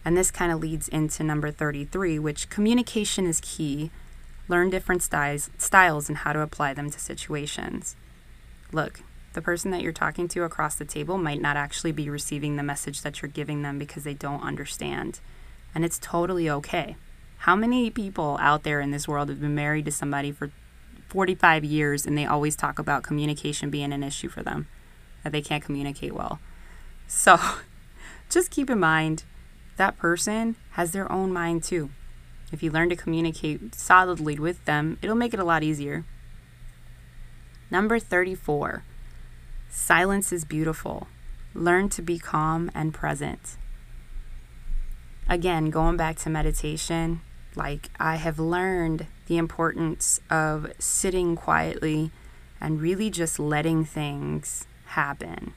And 0.03 0.17
this 0.17 0.31
kind 0.31 0.51
of 0.51 0.59
leads 0.59 0.89
into 0.89 1.23
number 1.23 1.49
33, 1.49 2.19
which 2.19 2.49
communication 2.49 3.25
is 3.25 3.39
key. 3.41 3.89
Learn 4.49 4.69
different 4.69 5.01
styles, 5.01 5.49
styles 5.57 6.09
and 6.09 6.19
how 6.19 6.33
to 6.33 6.41
apply 6.41 6.73
them 6.73 6.89
to 6.89 6.99
situations. 6.99 7.95
Look, 8.73 9.01
the 9.31 9.41
person 9.41 9.71
that 9.71 9.81
you're 9.81 9.93
talking 9.93 10.27
to 10.29 10.43
across 10.43 10.75
the 10.75 10.83
table 10.83 11.17
might 11.17 11.41
not 11.41 11.55
actually 11.55 11.93
be 11.93 12.09
receiving 12.09 12.57
the 12.57 12.63
message 12.63 13.01
that 13.03 13.21
you're 13.21 13.29
giving 13.29 13.61
them 13.61 13.79
because 13.79 14.03
they 14.03 14.13
don't 14.13 14.43
understand. 14.43 15.21
And 15.73 15.85
it's 15.85 15.99
totally 15.99 16.49
okay. 16.49 16.97
How 17.43 17.55
many 17.55 17.89
people 17.89 18.37
out 18.41 18.63
there 18.63 18.81
in 18.81 18.91
this 18.91 19.07
world 19.07 19.29
have 19.29 19.39
been 19.39 19.55
married 19.55 19.85
to 19.85 19.91
somebody 19.91 20.33
for 20.33 20.51
45 21.09 21.63
years 21.63 22.05
and 22.05 22.17
they 22.17 22.25
always 22.25 22.55
talk 22.55 22.79
about 22.79 23.03
communication 23.03 23.69
being 23.69 23.91
an 23.91 24.03
issue 24.03 24.29
for 24.29 24.43
them, 24.43 24.67
that 25.23 25.31
they 25.31 25.41
can't 25.41 25.63
communicate 25.63 26.13
well? 26.13 26.39
So 27.07 27.37
just 28.29 28.51
keep 28.51 28.69
in 28.69 28.79
mind 28.79 29.23
that 29.77 29.97
person 29.97 30.55
has 30.71 30.91
their 30.91 31.11
own 31.11 31.33
mind 31.33 31.63
too. 31.63 31.89
If 32.51 32.63
you 32.63 32.71
learn 32.71 32.89
to 32.89 32.95
communicate 32.95 33.75
solidly 33.75 34.39
with 34.39 34.63
them, 34.65 34.97
it'll 35.01 35.15
make 35.15 35.33
it 35.33 35.39
a 35.39 35.45
lot 35.45 35.63
easier. 35.63 36.05
Number 37.71 37.99
34 37.99 38.83
Silence 39.69 40.33
is 40.33 40.45
beautiful. 40.45 41.07
Learn 41.53 41.89
to 41.89 42.01
be 42.01 42.17
calm 42.17 42.71
and 42.73 42.93
present. 42.93 43.57
Again, 45.27 45.69
going 45.69 45.95
back 45.95 46.17
to 46.19 46.29
meditation, 46.29 47.21
like 47.55 47.89
I 47.99 48.15
have 48.15 48.39
learned 48.39 49.05
the 49.29 49.37
importance 49.37 50.19
of 50.29 50.69
sitting 50.79 51.37
quietly 51.37 52.11
and 52.59 52.81
really 52.81 53.09
just 53.09 53.39
letting 53.39 53.85
things 53.85 54.67
happen. 54.87 55.53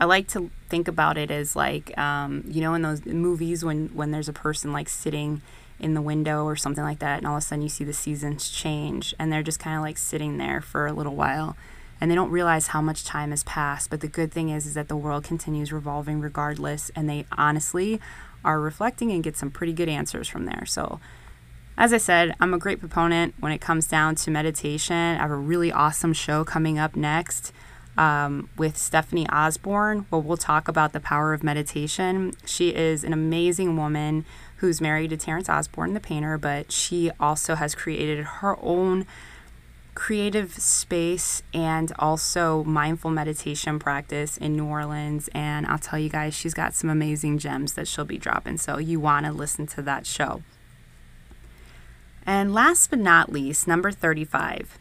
I 0.00 0.06
like 0.06 0.28
to 0.28 0.50
think 0.70 0.88
about 0.88 1.18
it 1.18 1.30
as 1.30 1.54
like, 1.54 1.96
um, 1.98 2.44
you 2.46 2.62
know, 2.62 2.72
in 2.72 2.80
those 2.80 3.04
movies 3.04 3.62
when 3.62 3.88
when 3.88 4.10
there's 4.10 4.30
a 4.30 4.32
person 4.32 4.72
like 4.72 4.88
sitting 4.88 5.42
in 5.78 5.92
the 5.92 6.00
window 6.00 6.44
or 6.44 6.56
something 6.56 6.82
like 6.82 7.00
that, 7.00 7.18
and 7.18 7.26
all 7.26 7.36
of 7.36 7.42
a 7.42 7.46
sudden 7.46 7.62
you 7.62 7.68
see 7.68 7.84
the 7.84 7.92
seasons 7.92 8.48
change, 8.48 9.14
and 9.18 9.30
they're 9.30 9.42
just 9.42 9.58
kind 9.58 9.76
of 9.76 9.82
like 9.82 9.98
sitting 9.98 10.38
there 10.38 10.62
for 10.62 10.86
a 10.86 10.92
little 10.94 11.14
while 11.14 11.54
and 12.02 12.10
they 12.10 12.16
don't 12.16 12.32
realize 12.32 12.66
how 12.66 12.80
much 12.80 13.04
time 13.04 13.30
has 13.30 13.44
passed. 13.44 13.88
But 13.88 14.00
the 14.00 14.08
good 14.08 14.32
thing 14.32 14.48
is, 14.48 14.66
is 14.66 14.74
that 14.74 14.88
the 14.88 14.96
world 14.96 15.22
continues 15.22 15.72
revolving 15.72 16.20
regardless, 16.20 16.90
and 16.96 17.08
they 17.08 17.26
honestly 17.30 18.00
are 18.44 18.58
reflecting 18.58 19.12
and 19.12 19.22
get 19.22 19.36
some 19.36 19.52
pretty 19.52 19.72
good 19.72 19.88
answers 19.88 20.26
from 20.26 20.44
there. 20.44 20.64
So, 20.66 20.98
as 21.76 21.92
I 21.92 21.98
said, 21.98 22.34
I'm 22.40 22.52
a 22.54 22.58
great 22.58 22.80
proponent 22.80 23.34
when 23.40 23.52
it 23.52 23.60
comes 23.60 23.86
down 23.86 24.14
to 24.16 24.30
meditation. 24.30 24.94
I 24.94 25.22
have 25.22 25.30
a 25.30 25.36
really 25.36 25.72
awesome 25.72 26.12
show 26.12 26.44
coming 26.44 26.78
up 26.78 26.96
next 26.96 27.52
um, 27.96 28.48
with 28.56 28.76
Stephanie 28.76 29.28
Osborne, 29.28 30.06
where 30.10 30.20
we'll 30.20 30.36
talk 30.36 30.68
about 30.68 30.92
the 30.92 31.00
power 31.00 31.32
of 31.32 31.42
meditation. 31.42 32.32
She 32.44 32.74
is 32.74 33.04
an 33.04 33.12
amazing 33.12 33.76
woman 33.76 34.24
who's 34.56 34.80
married 34.80 35.10
to 35.10 35.16
Terrance 35.16 35.48
Osborne, 35.48 35.94
the 35.94 36.00
painter, 36.00 36.38
but 36.38 36.70
she 36.70 37.10
also 37.18 37.54
has 37.54 37.74
created 37.74 38.24
her 38.24 38.56
own 38.62 39.06
creative 39.94 40.54
space 40.54 41.42
and 41.52 41.92
also 41.98 42.64
mindful 42.64 43.10
meditation 43.10 43.78
practice 43.78 44.38
in 44.38 44.56
New 44.56 44.64
Orleans. 44.64 45.28
And 45.34 45.66
I'll 45.66 45.78
tell 45.78 45.98
you 45.98 46.08
guys, 46.08 46.34
she's 46.34 46.54
got 46.54 46.74
some 46.74 46.88
amazing 46.88 47.38
gems 47.38 47.74
that 47.74 47.86
she'll 47.86 48.06
be 48.06 48.18
dropping. 48.18 48.58
So 48.58 48.78
you 48.78 49.00
want 49.00 49.26
to 49.26 49.32
listen 49.32 49.66
to 49.68 49.82
that 49.82 50.06
show. 50.06 50.42
And 52.24 52.54
last 52.54 52.90
but 52.90 52.98
not 52.98 53.32
least, 53.32 53.66
number 53.66 53.90
35 53.90 54.78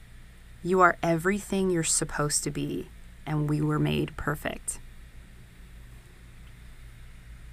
you 0.63 0.79
are 0.79 0.95
everything 1.01 1.71
you're 1.71 1.81
supposed 1.83 2.43
to 2.43 2.51
be, 2.51 2.87
and 3.25 3.49
we 3.49 3.61
were 3.61 3.79
made 3.79 4.15
perfect. 4.15 4.79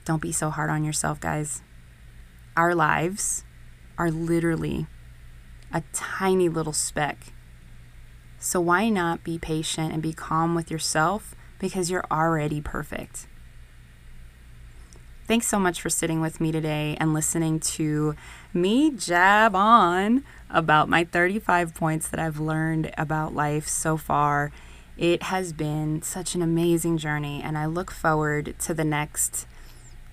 Don't 0.05 0.21
be 0.21 0.31
so 0.31 0.51
hard 0.51 0.69
on 0.69 0.85
yourself, 0.85 1.19
guys. 1.19 1.63
Our 2.55 2.75
lives 2.75 3.45
are 3.97 4.11
literally 4.11 4.89
a 5.73 5.83
tiny 5.95 6.51
little 6.51 6.75
speck 6.75 7.33
so 8.39 8.61
why 8.61 8.89
not 8.89 9.25
be 9.25 9.39
patient 9.39 9.93
and 9.93 10.01
be 10.01 10.13
calm 10.13 10.55
with 10.55 10.71
yourself 10.71 11.35
because 11.59 11.91
you're 11.91 12.07
already 12.11 12.61
perfect? 12.61 13.27
Thanks 15.27 15.49
so 15.49 15.59
much 15.59 15.83
for 15.83 15.91
sitting 15.91 16.21
with 16.21 16.41
me 16.41 16.53
today 16.53 16.97
and 17.01 17.13
listening 17.13 17.61
to 17.61 18.15
me 18.61 18.91
jab 18.91 19.55
on 19.55 20.25
about 20.51 20.89
my 20.89 21.05
35 21.05 21.75
points 21.75 22.09
that 22.09 22.21
I've 22.21 22.41
learned 22.41 22.93
about 22.97 23.35
life 23.35 23.69
so 23.69 23.97
far. 23.97 24.51
It 24.97 25.25
has 25.25 25.53
been 25.53 26.03
such 26.03 26.35
an 26.35 26.43
amazing 26.43 26.99
journey, 26.99 27.41
and 27.43 27.57
I 27.57 27.67
look 27.67 27.91
forward 27.91 28.55
to 28.61 28.75
the 28.75 28.85
next 28.85 29.47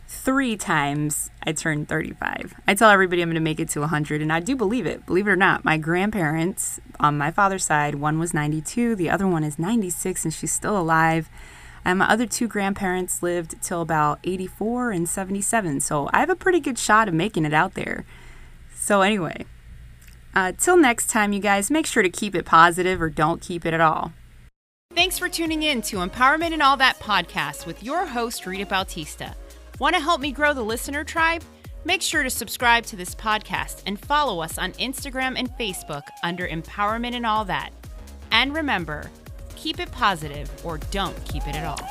three 0.08 0.56
times 0.56 1.30
I 1.44 1.52
turn 1.52 1.86
35. 1.86 2.56
I 2.68 2.76
tell 2.76 2.90
everybody 2.90 3.22
I'm 3.22 3.30
going 3.30 3.36
to 3.36 3.42
make 3.42 3.60
it 3.60 3.70
to 3.70 3.80
100, 3.82 4.22
and 4.22 4.32
I 4.32 4.40
do 4.40 4.56
believe 4.56 4.86
it. 4.86 5.06
Believe 5.06 5.28
it 5.28 5.32
or 5.32 5.36
not, 5.36 5.66
my 5.66 5.78
grandparents 5.78 6.80
on 7.00 7.18
my 7.18 7.32
father's 7.32 7.66
side, 7.66 7.96
one 7.96 8.20
was 8.20 8.34
92, 8.34 8.96
the 8.96 9.10
other 9.10 9.28
one 9.28 9.44
is 9.44 9.58
96, 9.58 10.26
and 10.26 10.34
she's 10.34 10.52
still 10.52 10.78
alive. 10.78 11.30
And 11.84 12.00
my 12.00 12.10
other 12.10 12.26
two 12.26 12.48
grandparents 12.48 13.22
lived 13.22 13.62
till 13.62 13.82
about 13.82 14.20
84 14.24 14.92
and 14.92 15.08
77. 15.08 15.82
So 15.82 16.10
I 16.12 16.20
have 16.20 16.32
a 16.32 16.36
pretty 16.36 16.60
good 16.60 16.80
shot 16.80 17.08
of 17.08 17.14
making 17.14 17.46
it 17.46 17.54
out 17.54 17.76
there. 17.76 18.06
So, 18.86 19.02
anyway, 19.02 19.48
uh, 20.36 20.52
till 20.60 20.78
next 20.78 21.10
time, 21.10 21.34
you 21.34 21.40
guys, 21.40 21.72
make 21.72 21.88
sure 21.88 22.04
to 22.04 22.10
keep 22.10 22.36
it 22.36 22.46
positive 22.46 23.02
or 23.02 23.10
don't 23.10 23.42
keep 23.42 23.66
it 23.66 23.74
at 23.74 23.82
all. 23.82 24.14
Thanks 24.94 25.18
for 25.18 25.28
tuning 25.28 25.64
in 25.64 25.82
to 25.82 25.98
Empowerment 25.98 26.54
and 26.54 26.62
All 26.62 26.78
That 26.78 27.00
podcast 27.00 27.66
with 27.66 27.82
your 27.82 28.06
host, 28.06 28.46
Rita 28.46 28.68
Bautista. 28.68 29.34
Want 29.80 29.96
to 29.96 30.02
help 30.02 30.22
me 30.22 30.32
grow 30.32 30.54
the 30.54 30.62
listener 30.62 31.04
tribe? 31.04 31.42
Make 31.84 32.04
sure 32.04 32.22
to 32.22 32.30
subscribe 32.30 32.86
to 32.86 32.96
this 32.96 33.16
podcast 33.16 33.82
and 33.88 34.00
follow 34.00 34.40
us 34.40 34.60
on 34.60 34.74
Instagram 34.74 35.34
and 35.36 35.50
Facebook 35.58 36.04
under 36.22 36.48
Empowerment 36.48 37.16
and 37.16 37.26
All 37.26 37.44
That. 37.44 37.72
And 38.30 38.54
remember, 38.54 39.10
keep 39.56 39.80
it 39.80 39.92
positive 39.92 40.48
or 40.64 40.78
don't 40.92 41.18
keep 41.26 41.48
it 41.48 41.56
at 41.56 41.66
all. 41.66 41.82